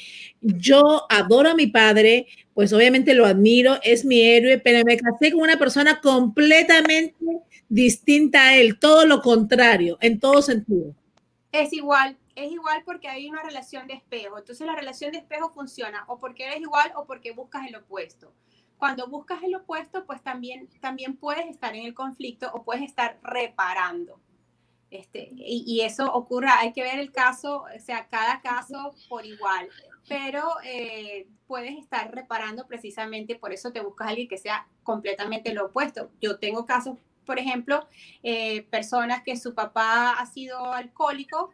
[0.40, 5.32] yo adoro a mi padre, pues obviamente lo admiro, es mi héroe, pero me casé
[5.32, 7.16] con una persona completamente
[7.70, 10.94] distinta a él, todo lo contrario, en todo sentido.
[11.52, 14.38] Es igual, es igual porque hay una relación de espejo.
[14.38, 18.32] Entonces la relación de espejo funciona o porque eres igual o porque buscas el opuesto.
[18.78, 23.18] Cuando buscas el opuesto, pues también, también puedes estar en el conflicto o puedes estar
[23.22, 24.20] reparando.
[24.90, 29.68] Este, y, eso ocurre, hay que ver el caso, o sea, cada caso por igual,
[30.08, 35.52] pero eh, puedes estar reparando precisamente, por eso te buscas a alguien que sea completamente
[35.52, 36.10] lo opuesto.
[36.22, 37.86] Yo tengo casos, por ejemplo,
[38.22, 41.50] eh, personas que su papá ha sido alcohólico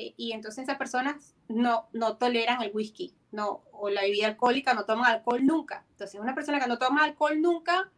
[0.00, 4.72] eh, y entonces esas personas no, no toleran el whisky no, o la bebida alcohólica,
[4.72, 5.84] no toman alcohol nunca.
[5.90, 7.90] Entonces una persona que no toma alcohol nunca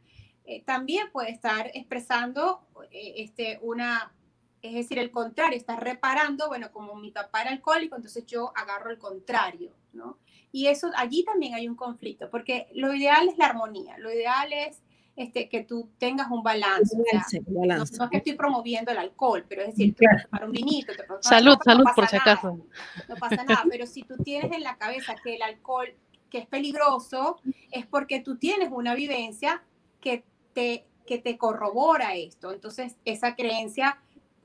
[0.46, 4.14] eh, también puede estar expresando eh, este, una,
[4.62, 8.90] es decir, el contrario, está reparando, bueno, como mi papá era alcohólico, entonces yo agarro
[8.90, 10.16] el contrario, ¿no?
[10.53, 14.55] Y eso, allí también hay un conflicto, porque lo ideal es la armonía, lo ideal
[14.55, 14.80] es
[15.21, 16.97] este, que tú tengas un balance.
[16.97, 17.97] o sea, Balance, no, balance.
[17.99, 20.23] no es que estoy promoviendo el alcohol, pero es decir, te Claro.
[20.31, 22.59] tomar un vinito, te Salud, no salud pasa por si nada, acaso.
[23.07, 25.89] No pasa nada, pero si tú tienes en la cabeza que el alcohol,
[26.31, 27.39] que es peligroso,
[27.71, 29.62] es porque tú tienes una vivencia
[30.01, 32.51] que te, que te corrobora esto.
[32.53, 33.99] Entonces, esa creencia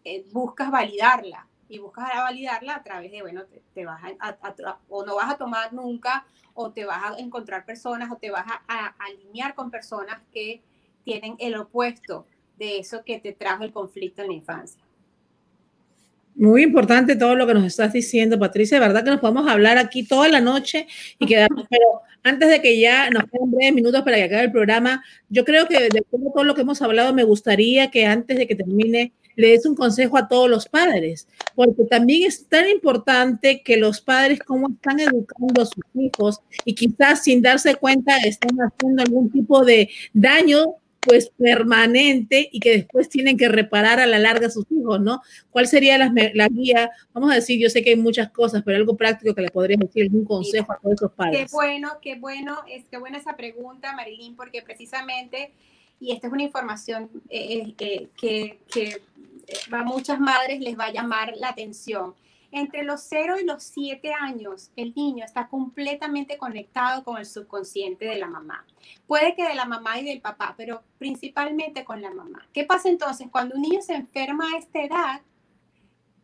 [0.04, 4.38] eh, buscas validarla y buscas validarla a través de, bueno, te, te vas a, a-
[4.42, 8.30] a- o no vas a tomar nunca, o te vas a encontrar personas, o te
[8.32, 10.62] vas a, a alinear con personas que
[11.04, 12.26] tienen el opuesto
[12.58, 14.82] de eso que te trajo el conflicto en la infancia.
[16.36, 18.78] Muy importante todo lo que nos estás diciendo, Patricia.
[18.80, 20.88] De verdad que nos podemos hablar aquí toda la noche
[21.18, 24.52] y quedarnos, pero antes de que ya nos queden breves minutos para que acabe el
[24.52, 28.48] programa, yo creo que de todo lo que hemos hablado, me gustaría que antes de
[28.48, 33.62] que termine le des un consejo a todos los padres, porque también es tan importante
[33.64, 38.58] que los padres cómo están educando a sus hijos y quizás sin darse cuenta están
[38.58, 40.76] haciendo algún tipo de daño
[41.06, 45.22] pues permanente y que después tienen que reparar a la larga a sus hijos, ¿no?
[45.52, 46.90] ¿Cuál sería la, la, guía?
[47.14, 49.80] Vamos a decir, yo sé que hay muchas cosas, pero algo práctico que le podrías
[49.80, 51.52] decir, algún consejo a todos esos padres.
[51.52, 55.52] Qué bueno, qué bueno, es que buena esa pregunta, Marilyn, porque precisamente,
[56.06, 59.02] y esta es una información eh, eh, que, que
[59.72, 62.14] a muchas madres les va a llamar la atención.
[62.52, 68.06] Entre los 0 y los 7 años, el niño está completamente conectado con el subconsciente
[68.06, 68.66] de la mamá.
[69.08, 72.48] Puede que de la mamá y del papá, pero principalmente con la mamá.
[72.54, 73.28] ¿Qué pasa entonces?
[73.32, 75.22] Cuando un niño se enferma a esta edad,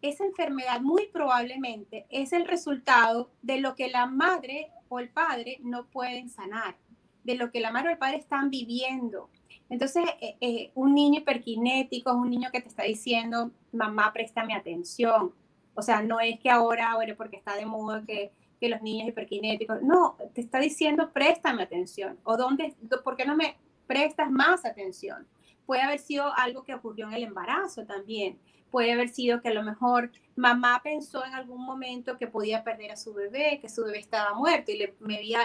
[0.01, 5.57] esa enfermedad muy probablemente es el resultado de lo que la madre o el padre
[5.63, 6.75] no pueden sanar.
[7.23, 9.29] de lo que la madre o el padre están viviendo.
[9.71, 14.53] Entonces, eh, eh, un niño hiperkinético es un niño que te está diciendo, mamá, préstame
[14.53, 15.33] atención.
[15.73, 19.81] O sea, no es que ahora, bueno, porque está de moda que, los niños hiperkinéticos,
[19.81, 22.19] no, te está diciendo, préstame atención.
[22.23, 23.55] O dónde, ¿por qué no me
[23.87, 25.25] prestas más atención?
[25.65, 28.37] Puede haber sido algo que ocurrió en el embarazo también.
[28.69, 32.91] Puede haber sido que a lo mejor mamá pensó en algún momento que podía perder
[32.91, 34.93] a su bebé, que su bebé estaba muerto y le,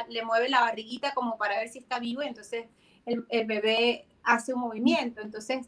[0.09, 2.67] le mueve la barriguita como para ver si está vivo y entonces
[3.07, 5.23] el bebé hace un movimiento.
[5.23, 5.67] Entonces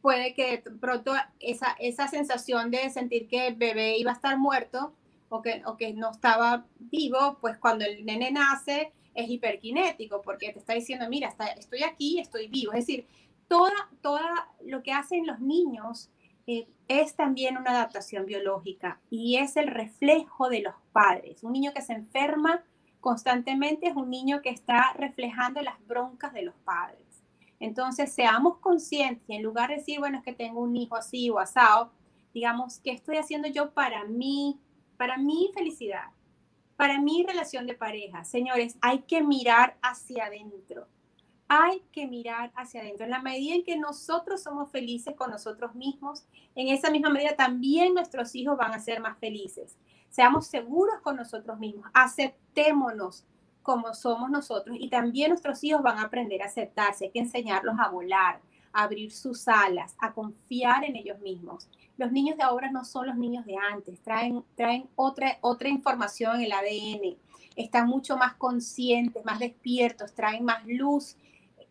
[0.00, 4.94] puede que pronto esa, esa sensación de sentir que el bebé iba a estar muerto
[5.28, 10.52] o que, o que no estaba vivo, pues cuando el nene nace es hiperkinético porque
[10.52, 12.72] te está diciendo, mira, está, estoy aquí, estoy vivo.
[12.72, 13.06] Es decir,
[13.48, 16.10] toda, toda lo que hacen los niños
[16.46, 21.42] eh, es también una adaptación biológica y es el reflejo de los padres.
[21.42, 22.62] Un niño que se enferma
[23.00, 27.03] constantemente es un niño que está reflejando las broncas de los padres.
[27.64, 31.30] Entonces, seamos conscientes y en lugar de decir, bueno, es que tengo un hijo así
[31.30, 31.92] o asado,
[32.32, 34.58] digamos, ¿qué estoy haciendo yo para mí,
[34.96, 36.10] para mi felicidad,
[36.76, 38.24] para mi relación de pareja?
[38.24, 40.86] Señores, hay que mirar hacia adentro
[41.48, 43.04] hay que mirar hacia adentro.
[43.04, 47.36] En la medida en que nosotros somos felices con nosotros mismos, en esa misma medida
[47.36, 49.76] también nuestros hijos van a ser más felices.
[50.08, 53.24] Seamos seguros con nosotros mismos, aceptémonos
[53.64, 57.06] como somos nosotros y también nuestros hijos van a aprender a aceptarse.
[57.06, 58.40] Hay que enseñarlos a volar,
[58.72, 61.68] a abrir sus alas, a confiar en ellos mismos.
[61.96, 66.36] Los niños de ahora no son los niños de antes, traen, traen otra, otra información
[66.36, 67.16] en el ADN,
[67.56, 71.16] están mucho más conscientes, más despiertos, traen más luz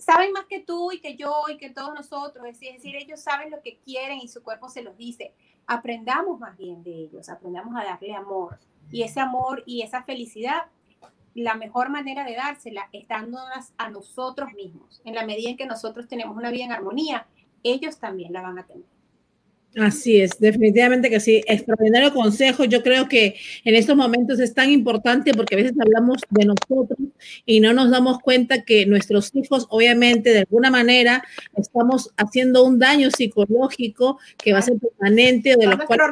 [0.04, 3.52] saben más que tú y que yo y que todos nosotros, es decir, ellos saben
[3.52, 5.34] lo que quieren y su cuerpo se los dice.
[5.66, 8.60] Aprendamos más bien de ellos, aprendamos a darle amor.
[8.92, 10.64] Y ese amor y esa felicidad,
[11.36, 15.02] la mejor manera de dársela es dándolas a nosotros mismos.
[15.06, 17.28] En la medida en que nosotros tenemos una vida en armonía,
[17.64, 18.84] ellos también la van a tener.
[19.76, 21.42] Así es, definitivamente que sí.
[21.48, 22.64] Extraordinario consejo.
[22.66, 27.00] Yo creo que en estos momentos es tan importante porque a veces hablamos de nosotros
[27.46, 31.24] y no nos damos cuenta que nuestros hijos, obviamente, de alguna manera,
[31.58, 36.08] estamos haciendo un daño psicológico que va a ser permanente de los cuales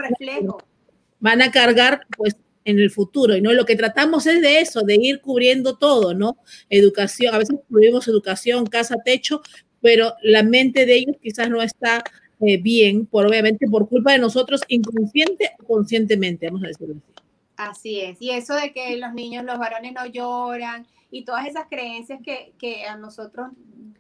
[1.20, 2.36] van a cargar, pues,
[2.66, 3.36] en el futuro.
[3.36, 6.38] Y no lo que tratamos es de eso, de ir cubriendo todo, ¿no?
[6.70, 9.42] Educación, a veces cubrimos educación, casa, techo,
[9.82, 12.04] pero la mente de ellos quizás no está
[12.42, 17.14] eh, bien, por obviamente por culpa de nosotros, inconsciente o conscientemente, vamos a decirlo así.
[17.58, 21.68] Así es, y eso de que los niños, los varones no lloran y todas esas
[21.70, 23.50] creencias que, que a nosotros,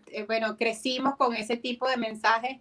[0.07, 2.57] eh, bueno, crecimos con ese tipo de mensajes,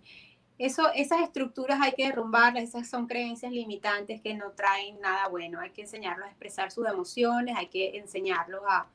[0.64, 5.58] eso, esas estructuras hay que derrumbarlas, esas son creencias limitantes que no traen nada bueno,
[5.60, 8.86] hay que enseñarlos a expresar sus emociones, hay que enseñarlos a,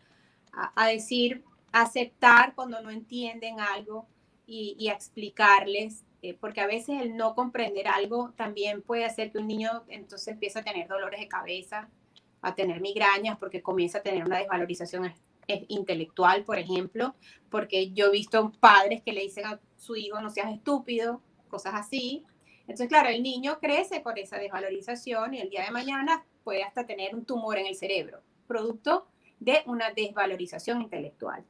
[0.75, 4.07] a, decir, aceptar cuando no entienden algo
[4.45, 9.31] y, y a explicarles eh, porque a veces el no comprender algo también puede hacer
[9.31, 11.87] que un niño entonces empiece a tener dolores de cabeza,
[12.41, 15.13] a tener migrañas, porque comienza a tener una desvalorización
[15.47, 17.13] intelectual, por ejemplo,
[17.51, 21.21] porque yo he visto padres que le dicen a su hijo no seas estúpido,
[21.55, 22.25] cosas así.
[22.61, 26.85] Entonces, claro, el niño crece por esa desvalorización y el día de mañana puede hasta
[26.85, 29.07] tener un tumor en el cerebro, producto
[29.39, 31.45] de una desvalorización intelectual.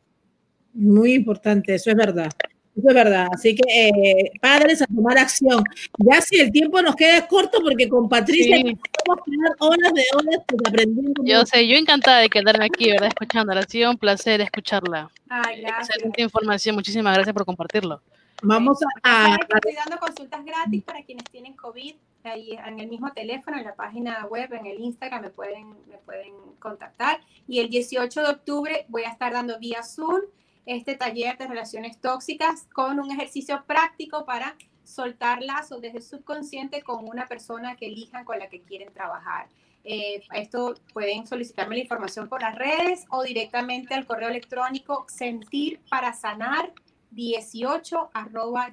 [0.74, 2.32] Muy importante, eso es verdad.
[2.78, 3.28] Eso es verdad.
[3.34, 5.64] Así que, eh, padres, a tomar acción.
[5.98, 10.04] Ya si el tiempo nos queda corto, porque con Patricia vamos a tener horas de
[10.14, 11.24] horas pues, aprendiendo.
[11.26, 13.08] Yo sé, yo encantada de quedarme aquí, ¿verdad?
[13.08, 13.62] Escuchándola.
[13.62, 15.10] Ha sido un placer escucharla.
[15.30, 15.96] Ay, gracias.
[15.96, 16.76] Excelente información.
[16.76, 18.02] Muchísimas gracias por compartirlo.
[18.44, 21.96] Vamos a, Estoy dando consultas gratis para quienes tienen COVID.
[22.24, 25.98] Ahí en el mismo teléfono, en la página web, en el Instagram, me pueden, me
[26.00, 27.22] pueden contactar.
[27.48, 30.22] Y el 18 de octubre voy a estar dando vía Zoom
[30.66, 36.82] este taller de relaciones tóxicas con un ejercicio práctico para soltar lazos desde el subconsciente
[36.82, 39.48] con una persona que elijan con la que quieren trabajar.
[39.84, 45.80] Eh, esto pueden solicitarme la información por las redes o directamente al correo electrónico sentir
[45.90, 46.85] para sanar 18 arroba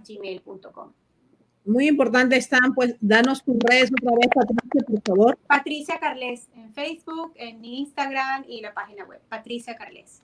[0.07, 0.93] gmail.com.
[1.64, 5.38] Muy importante están, pues, danos tus redes otra vez, Patricia, por favor.
[5.47, 10.22] Patricia Carles en Facebook, en Instagram y la página web, Patricia Carles.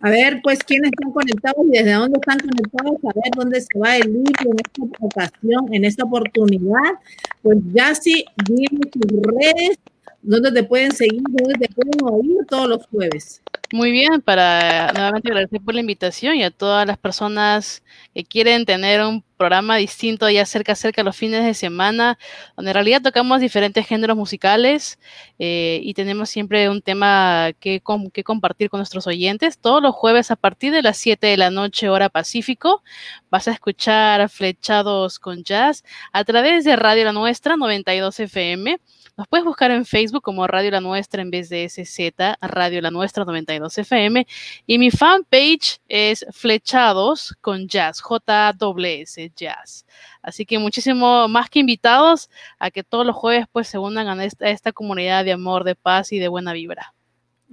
[0.00, 3.78] A ver, pues, quiénes están conectados y desde dónde están conectados, a ver dónde se
[3.78, 6.94] va el libro en esta ocasión, en esta oportunidad.
[7.42, 9.78] Pues, ya sí, dime tus redes,
[10.22, 13.42] dónde te pueden seguir, dónde te pueden oír todos los jueves.
[13.70, 17.82] Muy bien, para nuevamente agradecer por la invitación y a todas las personas
[18.14, 22.18] que quieren tener un programa distinto ya cerca, cerca los fines de semana,
[22.56, 24.98] donde en realidad tocamos diferentes géneros musicales
[25.38, 27.82] eh, y tenemos siempre un tema que,
[28.14, 29.58] que compartir con nuestros oyentes.
[29.58, 32.82] Todos los jueves a partir de las 7 de la noche, hora Pacífico,
[33.30, 38.80] vas a escuchar Flechados con Jazz a través de Radio La Nuestra 92 FM
[39.18, 42.92] nos puedes buscar en Facebook como Radio La Nuestra en vez de SZ, Radio La
[42.92, 44.24] Nuestra 92 FM.
[44.64, 49.84] Y mi fanpage es Flechados con Jazz, J-S, Jazz.
[50.22, 54.24] Así que muchísimo más que invitados a que todos los jueves pues se unan a
[54.24, 56.94] esta, comunidad de amor, de paz y de buena vibra.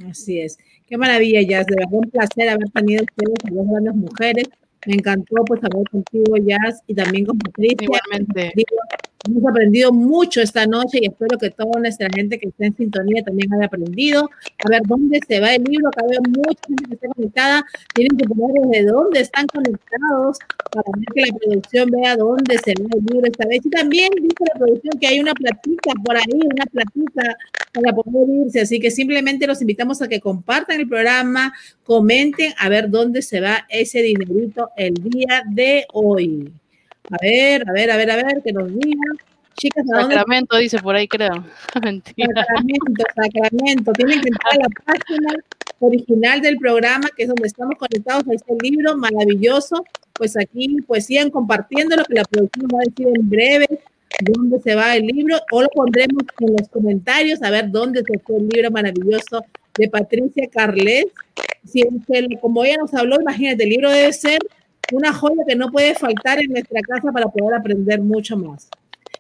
[0.07, 0.59] Así es.
[0.85, 1.65] Qué maravilla, Jazz.
[1.65, 4.49] De verdad un placer haber tenido ustedes a dos grandes mujeres.
[4.85, 7.75] Me encantó pues hablar contigo, Jazz, y también con Patricia.
[7.81, 8.53] Igualmente.
[9.27, 13.23] Hemos aprendido mucho esta noche y espero que toda nuestra gente que esté en sintonía
[13.23, 14.29] también haya aprendido.
[14.63, 15.87] A ver dónde se va el libro.
[15.87, 17.65] Acá veo mucha gente que está conectada.
[17.95, 20.37] Tienen que poner desde dónde están conectados
[20.71, 23.65] para que la producción vea dónde se va el libro esta vez.
[23.65, 27.37] Y también dice la producción que hay una platita por ahí, una platita
[27.73, 28.61] para poder irse.
[28.61, 31.53] Así que simplemente los invitamos a que compartan el programa,
[31.83, 36.53] comenten a ver dónde se va ese dinerito el día de hoy.
[37.11, 39.17] A ver, a ver, a ver, a ver, que nos digan.
[39.57, 41.45] Chicas, ¿a Sacramento dice por ahí, creo.
[41.83, 42.27] Mentira.
[42.35, 43.93] Sacramento, Sacramento.
[43.93, 45.33] Tienen que entrar a la página
[45.79, 49.85] original del programa, que es donde estamos conectados a este libro maravilloso.
[50.13, 53.67] Pues aquí, pues sigan compartiendo lo que la producción va a decir en breve,
[54.21, 58.19] dónde se va el libro, o lo pondremos en los comentarios a ver dónde se
[58.19, 59.43] fue el libro maravilloso
[59.77, 61.05] de Patricia Carles.
[61.65, 61.83] Si,
[62.41, 64.39] como ella nos habló, imagínate, el libro debe ser
[64.91, 68.69] una joya que no puede faltar en nuestra casa para poder aprender mucho más.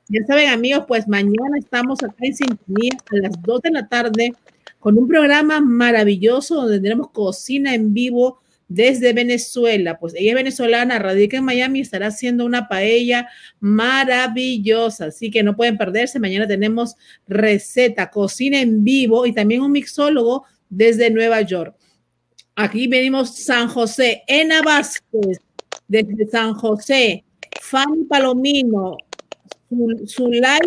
[0.07, 4.33] Ya saben, amigos, pues mañana estamos acá en sintonía a las 2 de la tarde
[4.79, 9.97] con un programa maravilloso donde tendremos cocina en vivo desde Venezuela.
[9.97, 13.27] Pues ella es venezolana, radica en Miami y estará haciendo una paella
[13.59, 15.05] maravillosa.
[15.05, 16.19] Así que no pueden perderse.
[16.19, 16.95] Mañana tenemos
[17.27, 21.75] receta, cocina en vivo y también un mixólogo desde Nueva York.
[22.55, 25.39] Aquí venimos San José, Ena Vázquez,
[25.87, 27.23] desde San José,
[27.61, 28.97] Fanny Palomino,
[30.07, 30.59] Zulay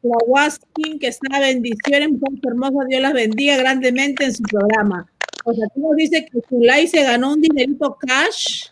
[0.00, 5.06] Flawaskin, que está bendiciones, muy hermosa, Dios las bendiga grandemente en su programa.
[5.44, 8.66] O sea, aquí nos dice que Zulay se ganó un dinerito cash.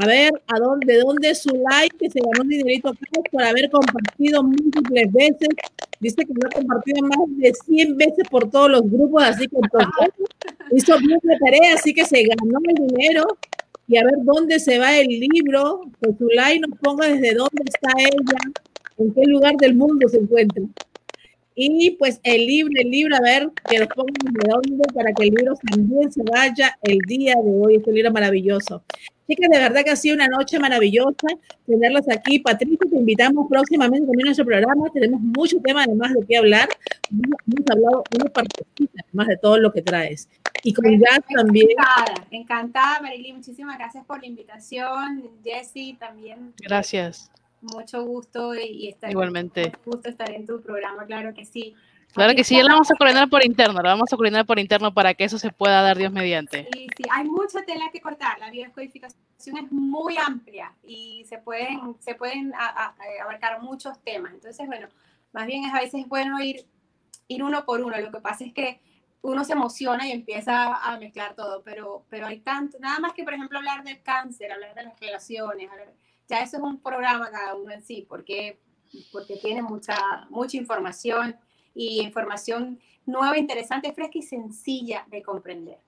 [0.00, 3.70] A ver, ¿a dónde, de dónde Zulay que se ganó un dinerito cash por haber
[3.70, 5.48] compartido múltiples veces?
[6.00, 9.56] Dice que lo ha compartido más de 100 veces por todos los grupos, así que
[9.56, 10.14] entonces
[10.72, 13.38] hizo bien la tarea, así que se ganó el dinero
[13.92, 17.90] y a ver dónde se va el libro, que Zulay nos ponga desde dónde está
[17.98, 18.38] ella,
[18.96, 20.62] en qué lugar del mundo se encuentra.
[21.54, 25.24] Y pues el libro, el libro, a ver, que nos pongan desde dónde para que
[25.24, 28.82] el libro también se vaya el día de hoy, este libro maravilloso.
[29.26, 31.28] Chicas, de verdad que ha sido una noche maravillosa
[31.66, 32.38] tenerlas aquí.
[32.40, 34.90] Patricia, te invitamos próximamente también a nuestro programa.
[34.92, 36.68] Tenemos mucho tema además de qué hablar.
[37.10, 40.28] Hemos hablado una partecita además de todo lo que traes.
[40.64, 41.70] Y con Jazz también.
[41.70, 43.36] Encantada, encantada, Marilyn.
[43.36, 45.30] Muchísimas gracias por la invitación.
[45.42, 46.52] Jessy, también.
[46.58, 47.30] Gracias.
[47.60, 49.66] Mucho gusto y, estar, Igualmente.
[49.66, 51.74] Mucho gusto estar en tu programa, claro que sí.
[52.12, 54.58] Claro que sí, ya la vamos a coordinar por interno, la vamos a coordinar por
[54.58, 56.68] interno para que eso se pueda dar Dios mediante.
[56.72, 61.96] Sí, sí, hay mucha tela que cortar, la biodescodificación es muy amplia y se pueden,
[62.00, 64.34] se pueden abarcar muchos temas.
[64.34, 64.88] Entonces, bueno,
[65.32, 66.66] más bien es a veces bueno ir,
[67.28, 67.98] ir uno por uno.
[67.98, 68.80] Lo que pasa es que
[69.22, 73.24] uno se emociona y empieza a mezclar todo, pero, pero hay tanto, nada más que,
[73.24, 75.70] por ejemplo, hablar del cáncer, hablar de las relaciones,
[76.28, 78.58] ya eso es un programa cada uno en sí, porque,
[79.12, 79.96] porque tiene mucha,
[80.28, 81.36] mucha información
[81.74, 85.78] y información nueva, interesante, fresca y sencilla de comprender.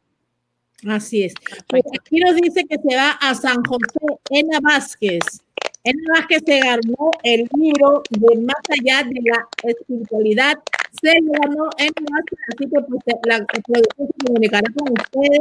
[0.88, 1.34] Así es.
[1.68, 5.42] Pues aquí nos dice que se va a San José, Ena Vázquez.
[5.82, 10.58] Ena Vázquez se ganó el libro de Más allá de la espiritualidad.
[11.00, 15.40] Se ganó Ena Vázquez, así que pues, la producción se comunicará con ustedes.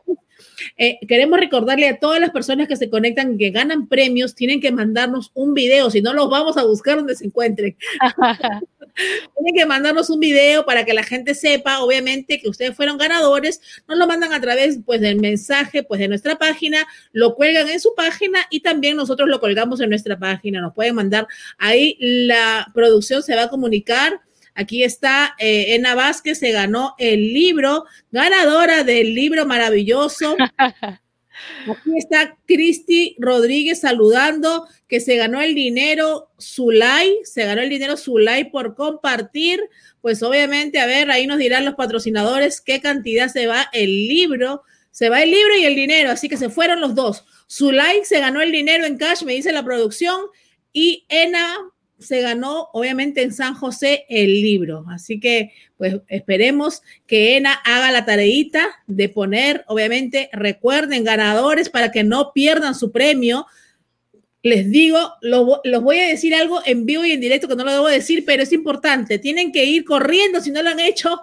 [0.77, 4.71] Eh, queremos recordarle a todas las personas que se conectan que ganan premios, tienen que
[4.71, 7.77] mandarnos un video, si no los vamos a buscar donde se encuentren.
[8.95, 13.59] Tienen que mandarnos un video para que la gente sepa, obviamente, que ustedes fueron ganadores.
[13.87, 17.79] Nos lo mandan a través, pues, del mensaje, pues, de nuestra página, lo cuelgan en
[17.79, 20.61] su página y también nosotros lo colgamos en nuestra página.
[20.61, 24.21] Nos pueden mandar ahí, la producción se va a comunicar.
[24.55, 30.35] Aquí está eh, Ena Vázquez, se ganó el libro, ganadora del libro maravilloso.
[31.67, 37.97] Aquí está Cristi Rodríguez saludando que se ganó el dinero Zulay, se ganó el dinero
[37.97, 39.59] Zulay por compartir.
[40.01, 44.63] Pues obviamente, a ver, ahí nos dirán los patrocinadores qué cantidad se va el libro.
[44.91, 47.25] Se va el libro y el dinero, así que se fueron los dos.
[47.49, 50.19] Zulay se ganó el dinero en cash, me dice la producción.
[50.71, 51.57] y Ena
[51.99, 54.85] se ganó, obviamente, en San José el libro.
[54.89, 61.91] Así que, pues, esperemos que ENA haga la tareita de poner, obviamente, recuerden, ganadores para
[61.91, 63.45] que no pierdan su premio.
[64.41, 67.63] Les digo, lo, los voy a decir algo en vivo y en directo que no
[67.63, 69.17] lo debo decir, pero es importante.
[69.17, 71.21] Tienen que ir corriendo, si no lo han hecho,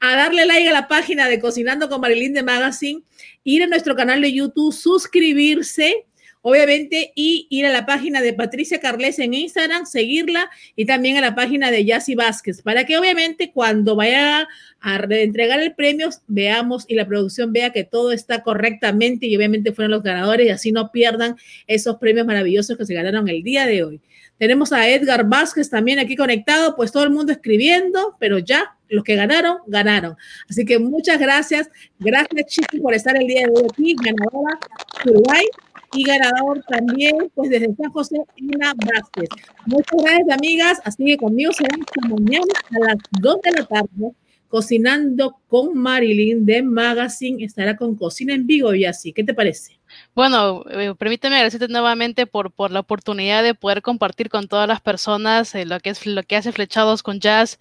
[0.00, 3.02] a darle like a la página de Cocinando con Marilyn de Magazine,
[3.44, 6.06] ir a nuestro canal de YouTube, suscribirse
[6.42, 11.20] obviamente, y ir a la página de Patricia Carles en Instagram, seguirla y también a
[11.20, 14.48] la página de Yassi Vázquez, para que obviamente cuando vaya
[14.80, 19.72] a entregar el premio veamos y la producción vea que todo está correctamente y obviamente
[19.72, 21.36] fueron los ganadores y así no pierdan
[21.68, 24.00] esos premios maravillosos que se ganaron el día de hoy.
[24.38, 29.04] Tenemos a Edgar Vázquez también aquí conectado, pues todo el mundo escribiendo, pero ya los
[29.04, 30.16] que ganaron, ganaron.
[30.50, 31.70] Así que muchas gracias.
[32.00, 33.94] Gracias, chicos, por estar el día de hoy aquí.
[34.02, 34.58] Ganadora,
[35.94, 39.28] y ganador también, pues desde San José, Ina Vázquez.
[39.66, 40.78] Muchas gracias, amigas.
[40.84, 41.76] Así que conmigo será
[42.08, 44.12] mañana a las 2 de la tarde,
[44.48, 47.44] cocinando con Marilyn de Magazine.
[47.44, 49.12] Estará con Cocina en Vivo y así.
[49.12, 49.81] ¿Qué te parece?
[50.14, 54.80] Bueno, eh, permíteme agradecerte nuevamente por, por la oportunidad de poder compartir con todas las
[54.80, 57.58] personas eh, lo, que es, lo que hace Flechados con Jazz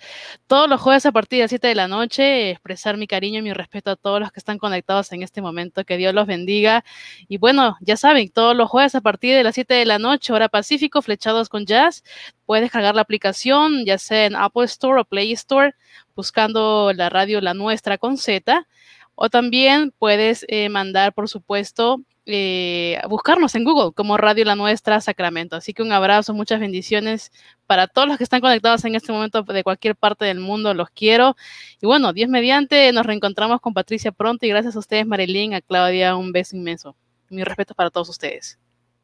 [0.48, 3.42] todos los jueves a partir de las 7 de la noche, expresar mi cariño y
[3.42, 6.84] mi respeto a todos los que están conectados en este momento, que Dios los bendiga.
[7.28, 10.34] Y bueno, ya saben, todos los jueves a partir de las 7 de la noche,
[10.34, 12.04] hora Pacífico, Flechados con Jazz,
[12.46, 15.74] puedes descargar la aplicación, ya sea en Apple Store o Play Store,
[16.16, 18.68] buscando la radio La Nuestra con Z.
[19.24, 25.00] O también puedes eh, mandar, por supuesto, eh, buscarnos en Google como Radio La Nuestra
[25.00, 25.56] Sacramento.
[25.56, 27.32] Así que un abrazo, muchas bendiciones
[27.68, 30.74] para todos los que están conectados en este momento de cualquier parte del mundo.
[30.74, 31.36] Los quiero.
[31.80, 35.62] Y bueno, Dios mediante, nos reencontramos con Patricia pronto y gracias a ustedes, Marilyn, a
[35.62, 36.96] Claudia, un beso inmenso.
[37.30, 38.58] Mi respeto para todos ustedes.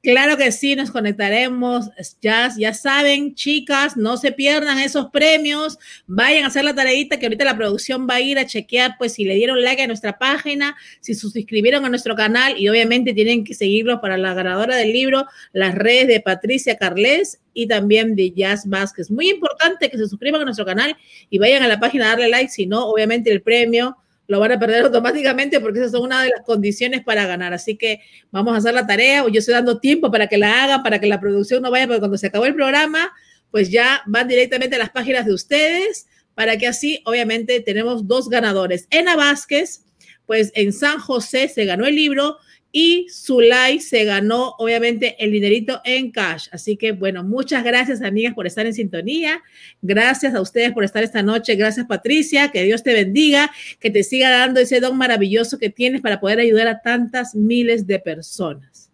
[0.07, 1.89] Claro que sí, nos conectaremos.
[2.21, 5.77] Ya, ya saben, chicas, no se pierdan esos premios.
[6.05, 9.15] Vayan a hacer la tareita que ahorita la producción va a ir a chequear, pues
[9.15, 13.13] si le dieron like a nuestra página, si se suscribieron a nuestro canal y obviamente
[13.13, 18.15] tienen que seguirlo para la ganadora del libro, las redes de Patricia Carles y también
[18.15, 19.11] de Jazz Vázquez.
[19.11, 20.95] Muy importante que se suscriban a nuestro canal
[21.29, 23.97] y vayan a la página a darle like, si no, obviamente el premio
[24.27, 27.53] lo van a perder automáticamente porque esas son una de las condiciones para ganar.
[27.53, 28.01] Así que
[28.31, 29.25] vamos a hacer la tarea.
[29.27, 31.99] Yo estoy dando tiempo para que la hagan, para que la producción no vaya, porque
[31.99, 33.11] cuando se acabó el programa,
[33.51, 38.29] pues ya van directamente a las páginas de ustedes, para que así, obviamente, tenemos dos
[38.29, 38.87] ganadores.
[38.91, 39.83] Ena Vázquez,
[40.25, 42.37] pues en San José se ganó el libro
[42.71, 46.47] y Zulay se ganó obviamente el dinerito en cash.
[46.51, 49.41] Así que bueno, muchas gracias amigas por estar en sintonía.
[49.81, 51.55] Gracias a ustedes por estar esta noche.
[51.55, 56.01] Gracias Patricia, que Dios te bendiga, que te siga dando ese don maravilloso que tienes
[56.01, 58.91] para poder ayudar a tantas miles de personas.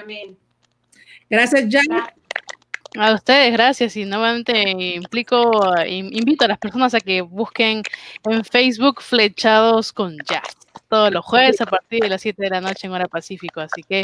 [0.00, 0.36] Amén.
[1.30, 2.02] Gracias, Jan.
[2.96, 3.96] A ustedes, gracias.
[3.96, 5.52] Y nuevamente implico,
[5.86, 7.82] invito a las personas a que busquen
[8.24, 10.57] en Facebook Flechados con Jazz
[10.88, 13.60] todos los jueves a partir de las 7 de la noche en hora Pacífico.
[13.60, 14.02] Así que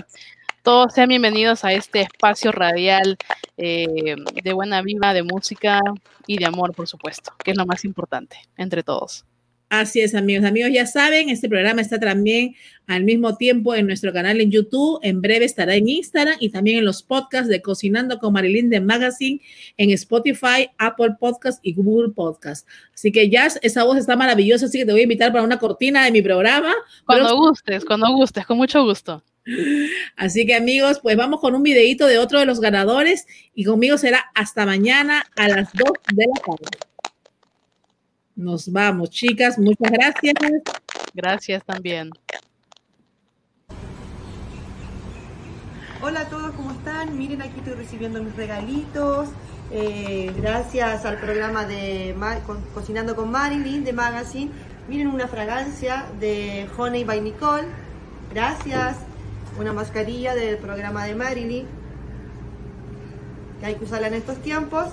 [0.63, 3.17] todos sean bienvenidos a este espacio radial
[3.57, 5.81] eh, de buena viva, de música
[6.27, 9.25] y de amor, por supuesto, que es lo más importante entre todos.
[9.69, 10.45] Así es, amigos.
[10.45, 12.55] Amigos, ya saben, este programa está también
[12.87, 15.01] al mismo tiempo en nuestro canal en YouTube.
[15.03, 18.81] En breve estará en Instagram y también en los podcasts de Cocinando con Marilyn de
[18.81, 19.41] Magazine
[19.77, 22.69] en Spotify, Apple Podcast y Google Podcast.
[22.95, 25.59] Así que ya esa voz está maravillosa, así que te voy a invitar para una
[25.59, 26.73] cortina de mi programa.
[27.07, 29.23] Cuando gustes, cuando gustes, con mucho gusto.
[30.17, 33.99] Así que amigos, pues vamos con un videito de otro de los ganadores y conmigo
[33.99, 36.94] será hasta mañana a las 2 de la tarde.
[38.37, 39.59] Nos vamos, chicas.
[39.59, 40.35] Muchas gracias.
[41.15, 42.11] Gracias también.
[46.03, 47.17] Hola a todos, ¿cómo están?
[47.17, 49.29] Miren, aquí estoy recibiendo mis regalitos.
[49.71, 52.15] Eh, gracias al programa de
[52.75, 54.51] Cocinando con Marilyn de Magazine.
[54.89, 57.69] Miren una fragancia de Honey by Nicole.
[58.31, 58.99] Gracias.
[59.59, 61.67] Una mascarilla del programa de Marilyn.
[63.61, 64.89] Que hay que usarla en estos tiempos.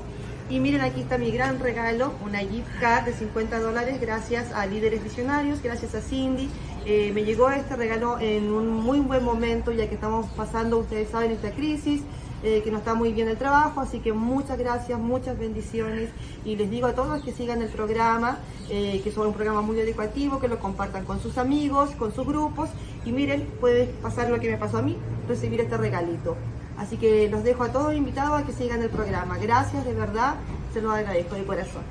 [0.51, 4.65] Y miren, aquí está mi gran regalo, una gift card de 50 dólares gracias a
[4.65, 6.49] Líderes Visionarios, gracias a Cindy.
[6.85, 11.09] Eh, me llegó este regalo en un muy buen momento, ya que estamos pasando, ustedes
[11.09, 12.01] saben, esta crisis,
[12.43, 16.09] eh, que no está muy bien el trabajo, así que muchas gracias, muchas bendiciones.
[16.43, 18.37] Y les digo a todos que sigan el programa,
[18.69, 22.27] eh, que es un programa muy educativo, que lo compartan con sus amigos, con sus
[22.27, 22.69] grupos.
[23.05, 24.97] Y miren, puede pasar lo que me pasó a mí,
[25.29, 26.35] recibir este regalito.
[26.81, 29.37] Así que los dejo a todos invitados a que sigan el programa.
[29.37, 30.33] Gracias, de verdad,
[30.73, 31.83] se los agradezco de corazón.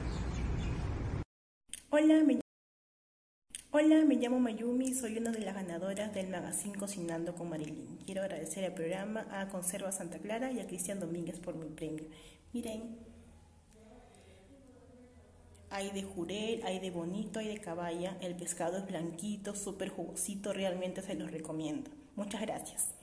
[1.90, 2.40] Hola, me
[3.70, 7.98] Hola, me llamo Mayumi, soy una de las ganadoras del magazine Cocinando con Marilyn.
[8.04, 12.06] Quiero agradecer al programa a Conserva Santa Clara y a Cristian Domínguez por mi premio.
[12.52, 12.98] Miren,
[15.70, 18.16] hay de jurel, hay de bonito, hay de caballa.
[18.20, 21.92] El pescado es blanquito, súper jugosito, realmente se los recomiendo.
[22.16, 22.99] Muchas gracias.